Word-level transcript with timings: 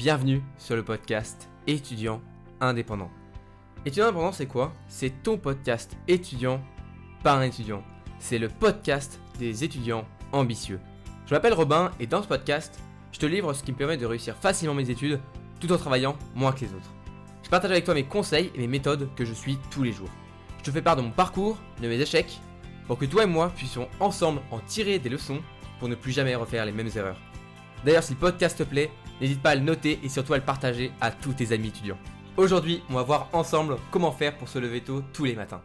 Bienvenue 0.00 0.42
sur 0.56 0.76
le 0.76 0.82
podcast 0.82 1.50
étudiant 1.66 2.22
indépendant. 2.58 3.10
Étudiant 3.84 4.06
indépendant, 4.06 4.32
c'est 4.32 4.46
quoi? 4.46 4.72
C'est 4.88 5.22
ton 5.22 5.36
podcast 5.36 5.94
étudiant 6.08 6.62
par 7.22 7.36
un 7.36 7.42
étudiant. 7.42 7.82
C'est 8.18 8.38
le 8.38 8.48
podcast 8.48 9.20
des 9.38 9.62
étudiants 9.62 10.08
ambitieux. 10.32 10.80
Je 11.26 11.34
m'appelle 11.34 11.52
Robin 11.52 11.90
et 12.00 12.06
dans 12.06 12.22
ce 12.22 12.28
podcast, 12.28 12.80
je 13.12 13.18
te 13.18 13.26
livre 13.26 13.52
ce 13.52 13.62
qui 13.62 13.72
me 13.72 13.76
permet 13.76 13.98
de 13.98 14.06
réussir 14.06 14.36
facilement 14.36 14.72
mes 14.72 14.88
études 14.88 15.20
tout 15.60 15.70
en 15.70 15.76
travaillant 15.76 16.16
moins 16.34 16.52
que 16.52 16.60
les 16.60 16.72
autres. 16.72 16.94
Je 17.42 17.50
partage 17.50 17.72
avec 17.72 17.84
toi 17.84 17.92
mes 17.92 18.04
conseils 18.04 18.50
et 18.54 18.58
mes 18.58 18.68
méthodes 18.68 19.14
que 19.16 19.26
je 19.26 19.34
suis 19.34 19.58
tous 19.70 19.82
les 19.82 19.92
jours. 19.92 20.08
Je 20.60 20.64
te 20.64 20.70
fais 20.70 20.80
part 20.80 20.96
de 20.96 21.02
mon 21.02 21.10
parcours, 21.10 21.58
de 21.82 21.88
mes 21.88 22.00
échecs, 22.00 22.40
pour 22.86 22.96
que 22.96 23.04
toi 23.04 23.24
et 23.24 23.26
moi 23.26 23.52
puissions 23.54 23.90
ensemble 24.00 24.40
en 24.50 24.60
tirer 24.60 24.98
des 24.98 25.10
leçons 25.10 25.42
pour 25.78 25.90
ne 25.90 25.94
plus 25.94 26.12
jamais 26.12 26.36
refaire 26.36 26.64
les 26.64 26.72
mêmes 26.72 26.88
erreurs. 26.96 27.20
D'ailleurs, 27.84 28.02
si 28.02 28.12
le 28.12 28.18
podcast 28.18 28.58
te 28.58 28.62
plaît, 28.62 28.90
n'hésite 29.20 29.42
pas 29.42 29.50
à 29.50 29.54
le 29.54 29.60
noter 29.60 29.98
et 30.02 30.08
surtout 30.08 30.32
à 30.32 30.38
le 30.38 30.44
partager 30.44 30.90
à 31.00 31.10
tous 31.10 31.34
tes 31.34 31.52
amis 31.52 31.68
étudiants. 31.68 31.98
Aujourd'hui, 32.36 32.82
on 32.88 32.94
va 32.94 33.02
voir 33.02 33.28
ensemble 33.32 33.76
comment 33.90 34.12
faire 34.12 34.36
pour 34.36 34.48
se 34.48 34.58
lever 34.58 34.80
tôt 34.80 35.02
tous 35.12 35.24
les 35.24 35.34
matins. 35.34 35.60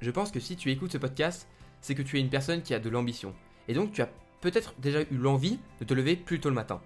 Je 0.00 0.10
pense 0.10 0.30
que 0.30 0.40
si 0.40 0.56
tu 0.56 0.70
écoutes 0.70 0.92
ce 0.92 0.98
podcast, 0.98 1.48
c'est 1.80 1.94
que 1.94 2.02
tu 2.02 2.18
es 2.18 2.20
une 2.20 2.28
personne 2.28 2.60
qui 2.60 2.74
a 2.74 2.78
de 2.78 2.90
l'ambition. 2.90 3.32
Et 3.68 3.74
donc 3.74 3.92
tu 3.92 4.02
as 4.02 4.08
peut-être 4.42 4.74
déjà 4.78 5.00
eu 5.00 5.16
l'envie 5.16 5.58
de 5.80 5.84
te 5.86 5.94
lever 5.94 6.16
plus 6.16 6.40
tôt 6.40 6.50
le 6.50 6.54
matin. 6.54 6.80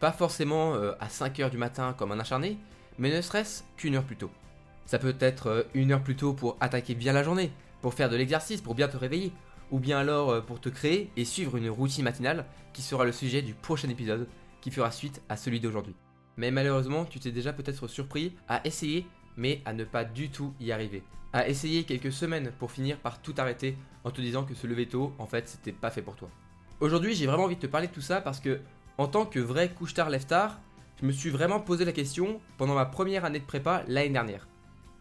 Pas 0.00 0.10
forcément 0.10 0.74
euh, 0.74 0.92
à 0.98 1.06
5h 1.06 1.50
du 1.50 1.56
matin 1.56 1.94
comme 1.96 2.12
un 2.12 2.18
acharné, 2.18 2.58
mais 2.98 3.14
ne 3.14 3.20
serait-ce 3.20 3.62
qu'une 3.76 3.94
heure 3.94 4.04
plus 4.04 4.16
tôt. 4.16 4.30
Ça 4.86 4.98
peut 4.98 5.14
être 5.20 5.46
euh, 5.48 5.62
une 5.74 5.92
heure 5.92 6.02
plus 6.02 6.16
tôt 6.16 6.32
pour 6.32 6.56
attaquer 6.60 6.94
bien 6.94 7.12
la 7.12 7.22
journée, 7.22 7.52
pour 7.80 7.94
faire 7.94 8.08
de 8.08 8.16
l'exercice, 8.16 8.60
pour 8.60 8.74
bien 8.74 8.88
te 8.88 8.96
réveiller, 8.96 9.32
ou 9.70 9.78
bien 9.78 9.98
alors 9.98 10.30
euh, 10.30 10.40
pour 10.40 10.60
te 10.60 10.68
créer 10.68 11.10
et 11.16 11.24
suivre 11.24 11.56
une 11.56 11.68
routine 11.68 12.04
matinale 12.04 12.46
qui 12.72 12.82
sera 12.82 13.04
le 13.04 13.12
sujet 13.12 13.42
du 13.42 13.54
prochain 13.54 13.88
épisode 13.88 14.26
qui 14.60 14.70
fera 14.70 14.90
suite 14.90 15.22
à 15.28 15.36
celui 15.36 15.60
d'aujourd'hui. 15.60 15.94
Mais 16.36 16.50
malheureusement, 16.50 17.04
tu 17.04 17.18
t'es 17.20 17.32
déjà 17.32 17.52
peut-être 17.52 17.88
surpris 17.88 18.32
à 18.48 18.66
essayer, 18.66 19.06
mais 19.36 19.60
à 19.64 19.72
ne 19.72 19.84
pas 19.84 20.04
du 20.04 20.30
tout 20.30 20.54
y 20.60 20.72
arriver. 20.72 21.02
À 21.32 21.48
essayer 21.48 21.84
quelques 21.84 22.12
semaines 22.12 22.52
pour 22.58 22.70
finir 22.70 22.98
par 22.98 23.20
tout 23.20 23.34
arrêter 23.38 23.76
en 24.04 24.10
te 24.10 24.20
disant 24.20 24.44
que 24.44 24.54
se 24.54 24.66
lever 24.66 24.86
tôt, 24.86 25.12
en 25.18 25.26
fait, 25.26 25.48
c'était 25.48 25.72
pas 25.72 25.90
fait 25.90 26.02
pour 26.02 26.16
toi. 26.16 26.30
Aujourd'hui, 26.80 27.14
j'ai 27.14 27.26
vraiment 27.26 27.44
envie 27.44 27.56
de 27.56 27.60
te 27.60 27.66
parler 27.66 27.88
de 27.88 27.92
tout 27.92 28.00
ça 28.00 28.20
parce 28.20 28.40
que, 28.40 28.60
en 28.98 29.08
tant 29.08 29.26
que 29.26 29.40
vrai 29.40 29.70
couche-tard 29.70 30.10
lève-tard, 30.10 30.60
je 31.00 31.06
me 31.06 31.12
suis 31.12 31.30
vraiment 31.30 31.60
posé 31.60 31.84
la 31.84 31.92
question 31.92 32.40
pendant 32.56 32.74
ma 32.74 32.86
première 32.86 33.24
année 33.24 33.40
de 33.40 33.44
prépa 33.44 33.82
l'année 33.88 34.10
dernière. 34.10 34.48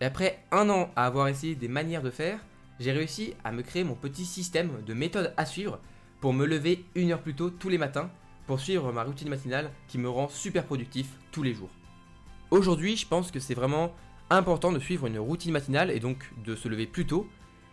Et 0.02 0.05
après 0.05 0.44
un 0.52 0.70
an 0.70 0.92
à 0.95 1.05
avoir 1.05 1.28
essayé 1.28 1.55
des 1.55 1.67
manières 1.67 2.03
de 2.03 2.11
faire, 2.11 2.39
j'ai 2.80 2.92
réussi 2.92 3.33
à 3.44 3.52
me 3.52 3.61
créer 3.61 3.83
mon 3.83 3.95
petit 3.95 4.25
système 4.25 4.83
de 4.86 4.94
méthodes 4.94 5.33
à 5.38 5.45
suivre 5.45 5.80
pour 6.22 6.33
me 6.33 6.45
lever 6.45 6.86
une 6.95 7.11
heure 7.11 7.22
plus 7.22 7.36
tôt 7.36 7.50
tous 7.50 7.70
les 7.70 7.78
matins 7.78 8.09
pour 8.45 8.59
suivre 8.59 8.92
ma 8.92 9.03
routine 9.03 9.30
matinale 9.30 9.72
qui 9.88 9.97
me 9.97 10.09
rend 10.09 10.30
super 10.30 10.66
productif 10.66 11.08
tous 11.31 11.44
les 11.44 11.53
jours. 11.53 11.70
Aujourd'hui, 12.50 12.95
je 12.95 13.08
pense 13.08 13.30
que 13.30 13.39
c'est 13.39 13.53
vraiment 13.53 13.94
important 14.30 14.72
de 14.72 14.80
suivre 14.80 15.08
une 15.08 15.20
routine 15.20 15.52
matinale 15.52 15.92
et 15.92 16.00
donc 16.00 16.31
de 16.45 16.55
se 16.55 16.67
lever 16.67 16.88
plus 16.88 17.05
tôt, 17.05 17.28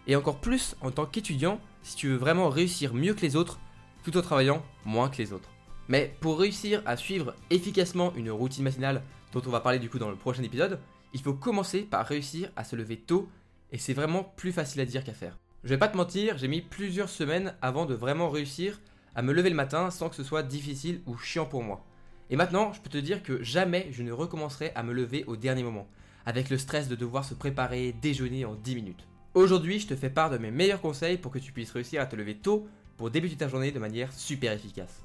et 0.06 0.16
encore 0.16 0.40
plus 0.40 0.76
en 0.80 0.90
tant 0.90 1.06
qu'étudiant 1.06 1.60
si 1.82 1.96
tu 1.96 2.08
veux 2.08 2.16
vraiment 2.16 2.48
réussir 2.48 2.94
mieux 2.94 3.14
que 3.14 3.22
les 3.22 3.36
autres 3.36 3.58
tout 4.02 4.16
en 4.16 4.22
travaillant 4.22 4.62
moins 4.84 5.08
que 5.08 5.18
les 5.18 5.32
autres. 5.32 5.48
Mais 5.88 6.14
pour 6.20 6.38
réussir 6.38 6.82
à 6.86 6.96
suivre 6.96 7.34
efficacement 7.50 8.12
une 8.16 8.30
routine 8.30 8.64
matinale 8.64 9.02
dont 9.32 9.42
on 9.46 9.50
va 9.50 9.60
parler 9.60 9.78
du 9.78 9.88
coup 9.88 9.98
dans 9.98 10.10
le 10.10 10.16
prochain 10.16 10.42
épisode, 10.42 10.78
il 11.12 11.20
faut 11.20 11.34
commencer 11.34 11.82
par 11.82 12.06
réussir 12.06 12.50
à 12.56 12.64
se 12.64 12.76
lever 12.76 12.96
tôt 12.96 13.28
et 13.74 13.78
c'est 13.78 13.92
vraiment 13.92 14.22
plus 14.22 14.52
facile 14.52 14.80
à 14.82 14.84
dire 14.84 15.02
qu'à 15.02 15.12
faire. 15.12 15.36
Je 15.64 15.70
vais 15.70 15.78
pas 15.78 15.88
te 15.88 15.96
mentir, 15.96 16.38
j'ai 16.38 16.46
mis 16.46 16.60
plusieurs 16.60 17.08
semaines 17.08 17.56
avant 17.60 17.86
de 17.86 17.94
vraiment 17.94 18.30
réussir 18.30 18.80
à 19.16 19.22
me 19.22 19.32
lever 19.32 19.50
le 19.50 19.56
matin 19.56 19.90
sans 19.90 20.08
que 20.08 20.14
ce 20.14 20.22
soit 20.22 20.44
difficile 20.44 21.00
ou 21.06 21.16
chiant 21.16 21.44
pour 21.44 21.64
moi. 21.64 21.84
Et 22.30 22.36
maintenant, 22.36 22.72
je 22.72 22.80
peux 22.80 22.88
te 22.88 22.98
dire 22.98 23.24
que 23.24 23.42
jamais 23.42 23.88
je 23.90 24.04
ne 24.04 24.12
recommencerai 24.12 24.70
à 24.76 24.84
me 24.84 24.92
lever 24.92 25.24
au 25.26 25.34
dernier 25.34 25.64
moment, 25.64 25.88
avec 26.24 26.50
le 26.50 26.56
stress 26.56 26.86
de 26.86 26.94
devoir 26.94 27.24
se 27.24 27.34
préparer, 27.34 27.92
déjeuner 28.00 28.44
en 28.44 28.54
10 28.54 28.76
minutes. 28.76 29.08
Aujourd'hui, 29.34 29.80
je 29.80 29.88
te 29.88 29.96
fais 29.96 30.08
part 30.08 30.30
de 30.30 30.38
mes 30.38 30.52
meilleurs 30.52 30.80
conseils 30.80 31.18
pour 31.18 31.32
que 31.32 31.40
tu 31.40 31.50
puisses 31.50 31.72
réussir 31.72 32.00
à 32.00 32.06
te 32.06 32.14
lever 32.14 32.36
tôt 32.36 32.68
pour 32.96 33.10
débuter 33.10 33.34
ta 33.34 33.48
journée 33.48 33.72
de 33.72 33.80
manière 33.80 34.12
super 34.12 34.52
efficace. 34.52 35.02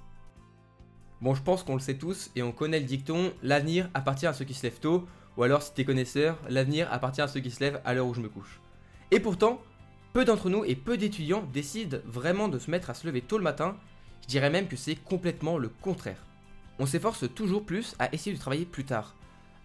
Bon, 1.21 1.33
je 1.33 1.41
pense 1.41 1.63
qu'on 1.63 1.73
le 1.73 1.79
sait 1.79 1.97
tous 1.97 2.29
et 2.35 2.43
on 2.43 2.51
connaît 2.51 2.79
le 2.79 2.85
dicton 2.85 3.33
l'avenir 3.41 3.89
appartient 3.95 4.27
à 4.27 4.33
ceux 4.33 4.45
qui 4.45 4.53
se 4.53 4.61
lèvent 4.61 4.79
tôt, 4.79 5.07
ou 5.39 5.43
alors 5.43 5.63
si 5.63 5.73
t'es 5.73 5.85
connaisseur, 5.85 6.37
l'avenir 6.49 6.91
appartient 6.91 7.21
à 7.21 7.29
ceux 7.29 7.39
qui 7.39 7.49
se 7.49 7.61
lèvent 7.61 7.79
à 7.85 7.93
l'heure 7.93 8.07
où 8.07 8.13
je 8.13 8.19
me 8.19 8.27
couche. 8.27 8.59
Et 9.09 9.21
pourtant, 9.21 9.61
peu 10.11 10.25
d'entre 10.25 10.49
nous 10.49 10.65
et 10.65 10.75
peu 10.75 10.97
d'étudiants 10.97 11.47
décident 11.53 11.99
vraiment 12.03 12.49
de 12.49 12.59
se 12.59 12.69
mettre 12.69 12.89
à 12.89 12.93
se 12.93 13.07
lever 13.07 13.21
tôt 13.21 13.37
le 13.37 13.45
matin, 13.45 13.77
je 14.23 14.27
dirais 14.27 14.49
même 14.49 14.67
que 14.67 14.75
c'est 14.75 14.97
complètement 14.97 15.57
le 15.57 15.69
contraire. 15.69 16.25
On 16.77 16.85
s'efforce 16.85 17.23
toujours 17.33 17.65
plus 17.65 17.95
à 17.99 18.13
essayer 18.13 18.35
de 18.35 18.41
travailler 18.41 18.65
plus 18.65 18.83
tard, 18.83 19.15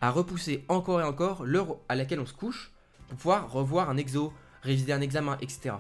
à 0.01 0.13
repousser 0.13 0.65
encore 0.69 1.01
et 1.01 1.05
encore 1.05 1.45
l'heure 1.45 1.77
à 1.89 1.97
laquelle 1.97 2.21
on 2.21 2.27
se 2.27 2.35
couche 2.35 2.71
pour 3.09 3.17
pouvoir 3.17 3.51
revoir 3.51 3.91
un 3.91 3.97
exo, 3.97 4.33
réviser 4.63 4.93
un 4.93 5.01
examen, 5.01 5.39
etc. 5.41 5.75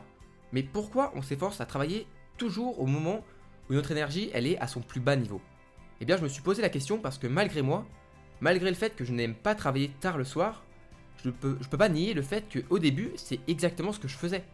Mais 0.52 0.64
pourquoi 0.64 1.12
on 1.14 1.22
s'efforce 1.22 1.60
à 1.60 1.66
travailler 1.66 2.08
toujours 2.36 2.80
au 2.80 2.86
moment 2.86 3.24
où 3.70 3.74
notre 3.74 3.92
énergie 3.92 4.28
elle 4.34 4.48
est 4.48 4.58
à 4.58 4.66
son 4.66 4.80
plus 4.80 5.00
bas 5.00 5.14
niveau? 5.14 5.40
Eh 6.00 6.04
bien 6.04 6.16
je 6.16 6.24
me 6.24 6.28
suis 6.28 6.42
posé 6.42 6.62
la 6.62 6.68
question 6.68 6.98
parce 6.98 7.16
que 7.16 7.28
malgré 7.28 7.62
moi, 7.62 7.86
malgré 8.40 8.70
le 8.70 8.76
fait 8.76 8.96
que 8.96 9.04
je 9.04 9.12
n'aime 9.12 9.34
pas 9.34 9.54
travailler 9.54 9.90
tard 10.00 10.18
le 10.18 10.24
soir, 10.24 10.64
je 11.24 11.30
peux, 11.30 11.54
peux 11.54 11.78
pas 11.78 11.88
nier 11.88 12.14
le 12.14 12.22
fait 12.22 12.44
qu'au 12.52 12.78
début 12.78 13.12
c'est 13.16 13.40
exactement 13.48 13.92
ce 13.92 13.98
que 13.98 14.08
je 14.08 14.16
faisais. 14.16 14.44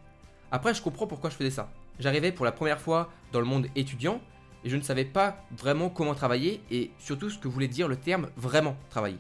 Après 0.53 0.75
je 0.75 0.83
comprends 0.83 1.07
pourquoi 1.07 1.31
je 1.31 1.37
faisais 1.37 1.51
ça. 1.51 1.71
J'arrivais 1.99 2.33
pour 2.33 2.45
la 2.45 2.53
première 2.53 2.81
fois 2.81 3.13
dans 3.33 3.41
le 3.41 3.47
monde 3.47 3.67
étudiant 3.77 4.21
et 4.65 4.71
je 4.71 4.77
ne 4.77 4.83
savais 4.83 5.05
pas 5.05 5.45
vraiment 5.57 5.91
comment 5.91 6.15
travailler 6.15 6.63
et 6.71 6.91
surtout 6.99 7.31
ce 7.31 7.39
que 7.39 7.49
voulait 7.49 7.69
dire 7.69 7.89
le 7.89 7.97
terme 7.97 8.29
vraiment 8.37 8.77
travailler. 8.91 9.19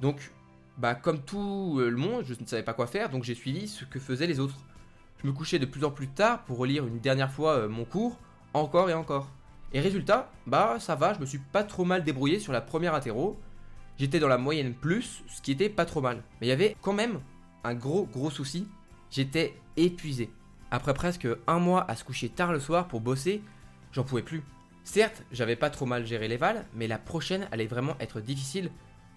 Donc, 0.00 0.32
bah 0.78 0.94
comme 0.94 1.20
tout 1.20 1.78
le 1.78 1.96
monde, 1.96 2.24
je 2.26 2.34
ne 2.38 2.46
savais 2.46 2.62
pas 2.62 2.74
quoi 2.74 2.86
faire 2.86 3.08
donc 3.08 3.24
j'ai 3.24 3.34
suivi 3.34 3.68
ce 3.68 3.84
que 3.84 3.98
faisaient 3.98 4.26
les 4.26 4.40
autres. 4.40 4.56
Je 5.22 5.26
me 5.26 5.32
couchais 5.32 5.58
de 5.58 5.66
plus 5.66 5.84
en 5.84 5.90
plus 5.90 6.08
tard 6.08 6.44
pour 6.44 6.58
relire 6.58 6.86
une 6.86 7.00
dernière 7.00 7.30
fois 7.30 7.52
euh, 7.52 7.68
mon 7.68 7.84
cours, 7.84 8.18
encore 8.52 8.90
et 8.90 8.94
encore. 8.94 9.30
Et 9.72 9.80
résultat, 9.80 10.30
bah 10.46 10.76
ça 10.78 10.94
va, 10.94 11.14
je 11.14 11.20
me 11.20 11.26
suis 11.26 11.38
pas 11.38 11.64
trop 11.64 11.84
mal 11.84 12.04
débrouillé 12.04 12.38
sur 12.38 12.52
la 12.52 12.60
première 12.60 12.94
interro. 12.94 13.38
J'étais 13.98 14.18
dans 14.18 14.28
la 14.28 14.38
moyenne 14.38 14.74
plus, 14.74 15.22
ce 15.28 15.40
qui 15.40 15.52
était 15.52 15.68
pas 15.68 15.86
trop 15.86 16.00
mal. 16.00 16.22
Mais 16.40 16.46
il 16.46 16.50
y 16.50 16.52
avait 16.52 16.76
quand 16.82 16.92
même 16.92 17.20
un 17.64 17.74
gros 17.74 18.06
gros 18.06 18.30
souci, 18.30 18.68
j'étais 19.10 19.54
épuisé. 19.76 20.30
Après 20.70 20.94
presque 20.94 21.26
un 21.46 21.58
mois 21.58 21.88
à 21.90 21.96
se 21.96 22.04
coucher 22.04 22.28
tard 22.28 22.52
le 22.52 22.60
soir 22.60 22.88
pour 22.88 23.00
bosser, 23.00 23.42
j'en 23.92 24.04
pouvais 24.04 24.22
plus. 24.22 24.42
Certes, 24.84 25.24
j'avais 25.32 25.56
pas 25.56 25.70
trop 25.70 25.86
mal 25.86 26.06
géré 26.06 26.28
les 26.28 26.36
vals, 26.36 26.64
mais 26.74 26.86
la 26.86 26.98
prochaine 26.98 27.48
allait 27.50 27.66
vraiment 27.66 27.96
être 27.98 28.20
difficile. 28.20 28.70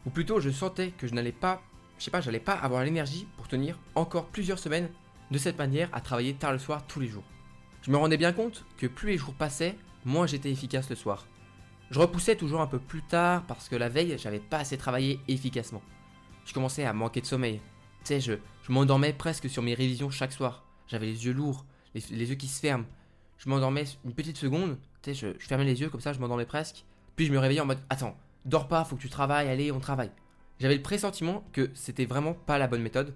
Ou 0.05 0.09
plutôt, 0.09 0.39
je 0.39 0.49
sentais 0.49 0.91
que 0.91 1.07
je 1.07 1.13
n'allais 1.13 1.31
pas, 1.31 1.61
je 1.97 2.05
sais 2.05 2.11
pas, 2.11 2.21
j'allais 2.21 2.39
pas 2.39 2.53
avoir 2.53 2.83
l'énergie 2.83 3.27
pour 3.37 3.47
tenir 3.47 3.77
encore 3.95 4.27
plusieurs 4.27 4.59
semaines 4.59 4.89
de 5.29 5.37
cette 5.37 5.57
manière 5.57 5.89
à 5.91 6.01
travailler 6.01 6.33
tard 6.33 6.53
le 6.53 6.59
soir 6.59 6.87
tous 6.87 6.99
les 6.99 7.07
jours. 7.07 7.25
Je 7.83 7.91
me 7.91 7.97
rendais 7.97 8.17
bien 8.17 8.33
compte 8.33 8.65
que 8.77 8.87
plus 8.87 9.09
les 9.09 9.17
jours 9.17 9.33
passaient, 9.33 9.75
moins 10.05 10.25
j'étais 10.25 10.51
efficace 10.51 10.89
le 10.89 10.95
soir. 10.95 11.27
Je 11.91 11.99
repoussais 11.99 12.35
toujours 12.35 12.61
un 12.61 12.67
peu 12.67 12.79
plus 12.79 13.01
tard 13.01 13.43
parce 13.47 13.67
que 13.69 13.75
la 13.75 13.89
veille, 13.89 14.17
j'avais 14.17 14.39
pas 14.39 14.57
assez 14.59 14.77
travaillé 14.77 15.19
efficacement. 15.27 15.81
Je 16.45 16.53
commençais 16.53 16.85
à 16.85 16.93
manquer 16.93 17.21
de 17.21 17.25
sommeil. 17.25 17.59
Tu 18.03 18.05
sais, 18.05 18.21
je, 18.21 18.33
je 18.63 18.71
m'endormais 18.71 19.13
presque 19.13 19.49
sur 19.49 19.63
mes 19.63 19.73
révisions 19.73 20.09
chaque 20.09 20.31
soir. 20.31 20.65
J'avais 20.87 21.07
les 21.07 21.25
yeux 21.25 21.33
lourds, 21.33 21.65
les, 21.93 22.11
yeux 22.11 22.35
qui 22.35 22.47
se 22.47 22.59
ferment. 22.59 22.85
Je 23.37 23.49
m'endormais 23.49 23.85
une 24.05 24.13
petite 24.13 24.37
seconde, 24.37 24.77
tu 25.01 25.09
sais, 25.09 25.13
je, 25.13 25.39
je 25.39 25.47
fermais 25.47 25.65
les 25.65 25.81
yeux 25.81 25.89
comme 25.89 26.01
ça, 26.01 26.13
je 26.13 26.19
m'endormais 26.19 26.45
presque. 26.45 26.85
Puis 27.15 27.25
je 27.25 27.31
me 27.31 27.39
réveillais 27.39 27.61
en 27.61 27.65
mode 27.65 27.79
Attends, 27.89 28.15
dors 28.45 28.67
pas, 28.67 28.83
faut 28.83 28.95
que 28.95 29.01
tu 29.01 29.09
travailles, 29.09 29.49
allez, 29.49 29.71
on 29.71 29.79
travaille. 29.79 30.11
J'avais 30.59 30.75
le 30.75 30.81
pressentiment 30.81 31.43
que 31.53 31.69
c'était 31.73 32.05
vraiment 32.05 32.33
pas 32.33 32.57
la 32.57 32.67
bonne 32.67 32.81
méthode 32.81 33.13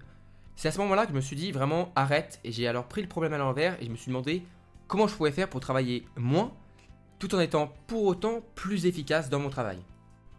c'est 0.56 0.68
à 0.68 0.72
ce 0.72 0.78
moment-là 0.78 1.04
que 1.04 1.10
je 1.10 1.16
me 1.16 1.20
suis 1.20 1.36
dit 1.36 1.52
vraiment 1.52 1.92
arrête 1.96 2.40
et 2.44 2.52
j'ai 2.52 2.66
alors 2.68 2.86
pris 2.86 3.02
le 3.02 3.08
problème 3.08 3.32
à 3.32 3.38
l'envers 3.38 3.80
et 3.82 3.86
je 3.86 3.90
me 3.90 3.96
suis 3.96 4.08
demandé 4.08 4.44
comment 4.86 5.08
je 5.08 5.14
pouvais 5.14 5.32
faire 5.32 5.48
pour 5.48 5.60
travailler 5.60 6.06
moins 6.16 6.52
tout 7.18 7.34
en 7.34 7.40
étant 7.40 7.72
pour 7.86 8.04
autant 8.04 8.40
plus 8.54 8.86
efficace 8.86 9.28
dans 9.30 9.38
mon 9.38 9.50
travail. 9.50 9.78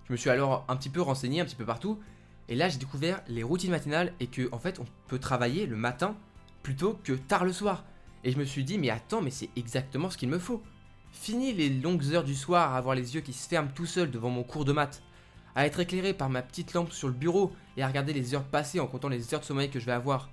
Je 0.08 0.12
me 0.12 0.18
suis 0.18 0.30
alors 0.30 0.66
un 0.68 0.76
petit 0.76 0.90
peu 0.90 1.02
renseigné 1.02 1.42
un 1.42 1.46
petit 1.46 1.56
peu 1.56 1.66
partout 1.66 2.00
et 2.48 2.56
là 2.56 2.70
j'ai 2.70 2.78
découvert 2.78 3.22
les 3.28 3.44
routines 3.44 3.72
matinales 3.72 4.14
et 4.20 4.28
que 4.28 4.50
en 4.52 4.60
fait 4.60 4.80
on 4.80 4.86
peut 5.08 5.20
travailler 5.20 5.66
le 5.66 5.76
matin 5.76 6.16
plutôt 6.64 7.00
que 7.04 7.14
tard 7.14 7.46
le 7.46 7.54
soir. 7.54 7.86
Et 8.24 8.32
je 8.32 8.38
me 8.38 8.46
suis 8.46 8.64
dit 8.64 8.78
mais 8.78 8.90
attends 8.90 9.22
mais 9.22 9.32
c'est 9.32 9.50
exactement 9.56 10.10
ce 10.10 10.18
qu'il 10.18 10.30
me 10.30 10.40
faut. 10.40 10.62
Fini 11.12 11.54
les 11.54 11.70
longues 11.70 12.14
heures 12.14 12.24
du 12.24 12.36
soir 12.36 12.74
à 12.74 12.78
avoir 12.78 12.96
les 12.96 13.16
yeux 13.16 13.22
qui 13.22 13.34
se 13.34 13.48
ferment 13.48 13.72
tout 13.74 13.86
seuls 13.86 14.12
devant 14.12 14.30
mon 14.30 14.44
cours 14.44 14.66
de 14.66 14.74
maths 14.74 15.02
à 15.56 15.66
être 15.66 15.80
éclairé 15.80 16.14
par 16.14 16.30
ma 16.30 16.42
petite 16.42 16.74
lampe 16.74 16.92
sur 16.92 17.08
le 17.08 17.14
bureau 17.14 17.54
et 17.78 17.84
à 17.84 17.88
regarder 17.88 18.14
les 18.14 18.36
heures 18.36 18.44
passées 18.44 18.80
en 18.80 18.88
comptant 18.88 19.08
les 19.08 19.34
heures 19.34 19.40
de 19.40 19.46
sommeil 19.46 19.70
que 19.70 19.80
je 19.80 19.86
vais 19.86 19.94
avoir. 19.94 20.30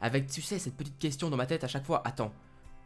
Avec, 0.00 0.28
tu 0.28 0.40
sais, 0.40 0.58
cette 0.58 0.76
petite 0.76 0.98
question 0.98 1.28
dans 1.28 1.36
ma 1.36 1.46
tête 1.46 1.64
à 1.64 1.68
chaque 1.68 1.84
fois, 1.84 2.00
attends, 2.06 2.32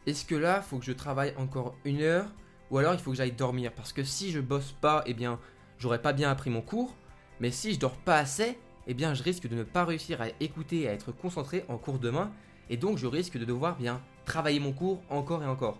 est-ce 0.05 0.25
que 0.25 0.35
là, 0.35 0.61
faut 0.61 0.79
que 0.79 0.85
je 0.85 0.91
travaille 0.91 1.33
encore 1.37 1.75
une 1.85 2.01
heure 2.01 2.27
ou 2.71 2.77
alors 2.77 2.93
il 2.93 2.99
faut 2.99 3.11
que 3.11 3.17
j'aille 3.17 3.31
dormir 3.31 3.71
Parce 3.73 3.93
que 3.93 4.03
si 4.03 4.31
je 4.31 4.39
bosse 4.39 4.73
pas, 4.81 5.03
eh 5.05 5.13
bien, 5.13 5.39
j'aurais 5.77 6.01
pas 6.01 6.13
bien 6.13 6.29
appris 6.29 6.49
mon 6.49 6.61
cours, 6.61 6.95
mais 7.39 7.51
si 7.51 7.73
je 7.73 7.79
dors 7.79 7.97
pas 7.97 8.17
assez, 8.17 8.57
eh 8.87 8.93
bien, 8.93 9.13
je 9.13 9.23
risque 9.23 9.47
de 9.47 9.55
ne 9.55 9.63
pas 9.63 9.85
réussir 9.85 10.21
à 10.21 10.27
écouter 10.39 10.81
et 10.81 10.89
à 10.89 10.93
être 10.93 11.11
concentré 11.11 11.65
en 11.67 11.77
cours 11.77 11.99
demain, 11.99 12.31
et 12.69 12.77
donc 12.77 12.97
je 12.97 13.07
risque 13.07 13.37
de 13.37 13.45
devoir 13.45 13.75
bien 13.77 14.01
travailler 14.25 14.59
mon 14.59 14.73
cours 14.73 15.01
encore 15.09 15.43
et 15.43 15.47
encore. 15.47 15.79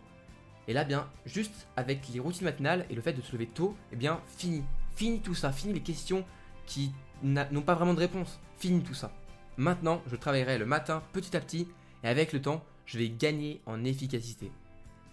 Et 0.68 0.74
là, 0.74 0.84
bien, 0.84 1.08
juste 1.26 1.68
avec 1.76 2.08
les 2.14 2.20
routines 2.20 2.46
matinales 2.46 2.86
et 2.90 2.96
le 2.96 3.02
fait 3.02 3.14
de 3.14 3.22
se 3.22 3.32
lever 3.34 3.48
tôt, 3.48 3.76
eh 3.92 3.96
bien, 3.96 4.20
fini. 4.38 4.64
Fini 4.96 5.20
tout 5.20 5.36
ça, 5.36 5.52
fini 5.52 5.74
les 5.74 5.82
questions 5.82 6.26
qui 6.66 6.92
n'ont 7.22 7.62
pas 7.62 7.76
vraiment 7.76 7.94
de 7.94 8.00
réponse. 8.00 8.40
Fini 8.58 8.82
tout 8.82 8.94
ça. 8.94 9.12
Maintenant, 9.58 10.02
je 10.08 10.16
travaillerai 10.16 10.58
le 10.58 10.66
matin 10.66 11.04
petit 11.14 11.36
à 11.36 11.42
petit 11.42 11.68
et 12.04 12.08
avec 12.08 12.34
le 12.34 12.42
temps, 12.42 12.64
je 12.86 12.98
vais 12.98 13.10
gagner 13.10 13.62
en 13.66 13.84
efficacité. 13.84 14.52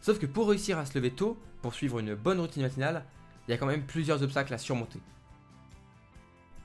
Sauf 0.00 0.18
que 0.18 0.26
pour 0.26 0.48
réussir 0.48 0.78
à 0.78 0.86
se 0.86 0.96
lever 0.96 1.10
tôt, 1.10 1.36
pour 1.62 1.74
suivre 1.74 2.00
une 2.00 2.14
bonne 2.14 2.40
routine 2.40 2.62
matinale, 2.62 3.04
il 3.46 3.52
y 3.52 3.54
a 3.54 3.56
quand 3.56 3.66
même 3.66 3.86
plusieurs 3.86 4.22
obstacles 4.22 4.52
à 4.52 4.58
surmonter. 4.58 5.00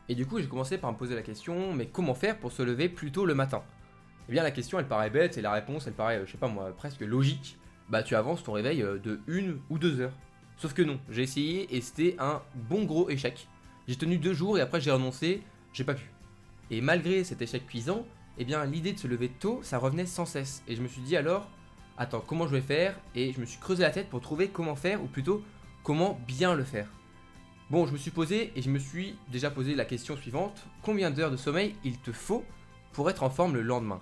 Et 0.10 0.16
du 0.16 0.26
coup, 0.26 0.40
j'ai 0.40 0.48
commencé 0.48 0.78
par 0.78 0.92
me 0.92 0.98
poser 0.98 1.16
la 1.16 1.22
question, 1.22 1.74
mais 1.74 1.88
comment 1.88 2.16
faire 2.16 2.38
pour 2.38 2.52
se 2.52 2.62
lever 2.62 2.90
plus 2.90 3.12
tôt 3.12 3.26
le 3.26 3.36
matin? 3.36 3.64
Eh 4.30 4.32
bien, 4.32 4.44
la 4.44 4.52
question, 4.52 4.80
elle 4.80 4.88
paraît 4.88 5.10
bête 5.10 5.38
et 5.38 5.42
la 5.42 5.52
réponse, 5.52 5.88
elle 5.88 5.94
paraît, 5.94 6.22
je 6.26 6.32
sais 6.32 6.38
pas 6.38 6.48
moi, 6.48 6.72
presque 6.76 7.02
logique. 7.02 7.58
Bah, 7.90 8.04
tu 8.04 8.16
avances 8.16 8.44
ton 8.44 8.54
réveil 8.54 8.82
euh, 8.84 8.98
de 9.00 9.22
une 9.28 9.60
ou 9.70 9.78
deux 9.80 10.02
heures. 10.02 10.14
Sauf 10.58 10.74
que 10.74 10.82
non, 10.82 11.00
j'ai 11.10 11.24
essayé 11.24 11.74
et 11.76 11.82
c'était 11.82 12.16
un 12.20 12.42
bon 12.56 12.84
gros 12.84 13.10
échec. 13.10 13.48
J'ai 13.88 13.96
tenu 13.96 14.18
deux 14.18 14.34
jours 14.34 14.58
et 14.58 14.62
après 14.62 14.82
j'ai 14.82 14.92
renoncé, 14.92 15.42
j'ai 15.72 15.84
pas 15.84 15.94
pu. 15.94 16.12
Et 16.72 16.82
malgré 16.82 17.24
cet 17.24 17.42
échec 17.42 17.66
cuisant, 17.66 18.06
eh 18.38 18.44
bien 18.44 18.66
l'idée 18.66 18.92
de 18.92 19.00
se 19.00 19.08
lever 19.08 19.30
tôt, 19.30 19.62
ça 19.64 19.78
revenait 19.78 20.06
sans 20.06 20.26
cesse. 20.26 20.64
Et 20.68 20.76
je 20.76 20.82
me 20.82 20.88
suis 20.88 21.02
dit 21.02 21.16
alors, 21.16 21.48
attends, 21.98 22.24
comment 22.26 22.48
je 22.48 22.52
vais 22.52 22.62
faire 22.62 23.00
Et 23.16 23.34
je 23.34 23.40
me 23.40 23.46
suis 23.46 23.60
creusé 23.60 23.84
la 23.84 23.90
tête 23.90 24.10
pour 24.10 24.22
trouver 24.22 24.50
comment 24.50 24.76
faire, 24.76 25.04
ou 25.04 25.08
plutôt 25.08 25.44
comment 25.84 26.20
bien 26.28 26.54
le 26.56 26.64
faire. 26.64 26.88
Bon, 27.70 27.86
je 27.86 27.92
me 27.92 27.98
suis 27.98 28.12
posé 28.12 28.54
et 28.56 28.62
je 28.62 28.70
me 28.70 28.80
suis 28.80 29.16
déjà 29.30 29.52
posé 29.52 29.76
la 29.76 29.86
question 29.86 30.16
suivante, 30.16 30.66
combien 30.84 31.12
d'heures 31.12 31.32
de 31.32 31.38
sommeil 31.38 31.76
il 31.84 31.98
te 31.98 32.12
faut 32.12 32.46
pour 32.94 33.10
être 33.10 33.24
en 33.24 33.30
forme 33.30 33.56
le 33.56 33.62
lendemain? 33.62 34.00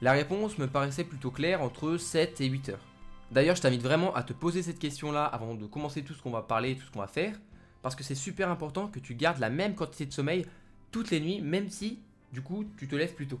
La 0.00 0.12
réponse 0.12 0.58
me 0.58 0.66
paraissait 0.66 1.04
plutôt 1.04 1.30
claire 1.30 1.60
entre 1.60 1.96
7 1.96 2.40
et 2.40 2.46
8 2.46 2.68
heures. 2.70 2.86
D'ailleurs, 3.32 3.56
je 3.56 3.62
t'invite 3.62 3.82
vraiment 3.82 4.14
à 4.14 4.22
te 4.22 4.32
poser 4.32 4.62
cette 4.62 4.78
question-là 4.78 5.24
avant 5.24 5.54
de 5.54 5.66
commencer 5.66 6.02
tout 6.02 6.14
ce 6.14 6.22
qu'on 6.22 6.30
va 6.30 6.42
parler, 6.42 6.76
tout 6.76 6.86
ce 6.86 6.90
qu'on 6.90 7.00
va 7.00 7.06
faire, 7.06 7.38
parce 7.82 7.94
que 7.94 8.04
c'est 8.04 8.14
super 8.14 8.50
important 8.50 8.88
que 8.88 8.98
tu 8.98 9.14
gardes 9.14 9.38
la 9.38 9.50
même 9.50 9.74
quantité 9.74 10.06
de 10.06 10.12
sommeil 10.12 10.46
toutes 10.90 11.10
les 11.10 11.20
nuits, 11.20 11.40
même 11.40 11.68
si, 11.68 12.00
du 12.32 12.42
coup, 12.42 12.64
tu 12.76 12.88
te 12.88 12.96
lèves 12.96 13.14
plus 13.14 13.28
tôt. 13.28 13.40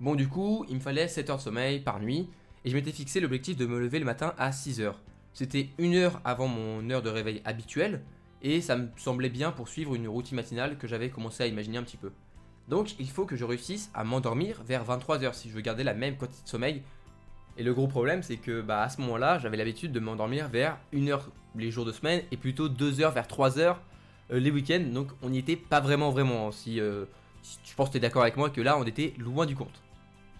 Bon, 0.00 0.14
du 0.14 0.28
coup, 0.28 0.64
il 0.68 0.76
me 0.76 0.80
fallait 0.80 1.08
7 1.08 1.30
heures 1.30 1.36
de 1.38 1.42
sommeil 1.42 1.80
par 1.80 2.00
nuit, 2.00 2.28
et 2.68 2.70
je 2.70 2.76
m'étais 2.76 2.92
fixé 2.92 3.18
l'objectif 3.18 3.56
de 3.56 3.64
me 3.64 3.80
lever 3.80 3.98
le 3.98 4.04
matin 4.04 4.34
à 4.36 4.52
6 4.52 4.82
heures. 4.82 5.00
C'était 5.32 5.70
une 5.78 5.94
heure 5.94 6.20
avant 6.22 6.48
mon 6.48 6.90
heure 6.90 7.00
de 7.00 7.08
réveil 7.08 7.40
habituelle, 7.46 8.02
et 8.42 8.60
ça 8.60 8.76
me 8.76 8.88
semblait 8.98 9.30
bien 9.30 9.52
pour 9.52 9.68
suivre 9.68 9.94
une 9.94 10.06
routine 10.06 10.36
matinale 10.36 10.76
que 10.76 10.86
j'avais 10.86 11.08
commencé 11.08 11.42
à 11.42 11.46
imaginer 11.46 11.78
un 11.78 11.82
petit 11.82 11.96
peu. 11.96 12.12
Donc 12.68 12.94
il 13.00 13.08
faut 13.08 13.24
que 13.24 13.36
je 13.36 13.46
réussisse 13.46 13.90
à 13.94 14.04
m'endormir 14.04 14.62
vers 14.66 14.84
23h 14.84 15.32
si 15.32 15.48
je 15.48 15.54
veux 15.54 15.62
garder 15.62 15.82
la 15.82 15.94
même 15.94 16.18
quantité 16.18 16.42
de 16.44 16.48
sommeil. 16.48 16.82
Et 17.56 17.62
le 17.62 17.72
gros 17.72 17.88
problème 17.88 18.22
c'est 18.22 18.36
que 18.36 18.60
bah, 18.60 18.82
à 18.82 18.90
ce 18.90 19.00
moment-là 19.00 19.38
j'avais 19.38 19.56
l'habitude 19.56 19.90
de 19.90 20.00
m'endormir 20.00 20.50
vers 20.50 20.76
1h 20.92 21.20
les 21.56 21.70
jours 21.70 21.86
de 21.86 21.92
semaine 21.92 22.20
et 22.30 22.36
plutôt 22.36 22.68
2h 22.68 23.14
vers 23.14 23.26
3h 23.26 23.76
euh, 24.30 24.38
les 24.38 24.50
week-ends. 24.50 24.84
Donc 24.92 25.08
on 25.22 25.30
n'y 25.30 25.38
était 25.38 25.56
pas 25.56 25.80
vraiment 25.80 26.10
vraiment. 26.10 26.52
Si, 26.52 26.80
euh, 26.80 27.06
si 27.40 27.58
je 27.64 27.74
que 27.74 27.90
tu 27.90 27.96
es 27.96 28.00
d'accord 28.00 28.20
avec 28.20 28.36
moi 28.36 28.50
que 28.50 28.60
là 28.60 28.76
on 28.76 28.84
était 28.84 29.14
loin 29.16 29.46
du 29.46 29.56
compte. 29.56 29.80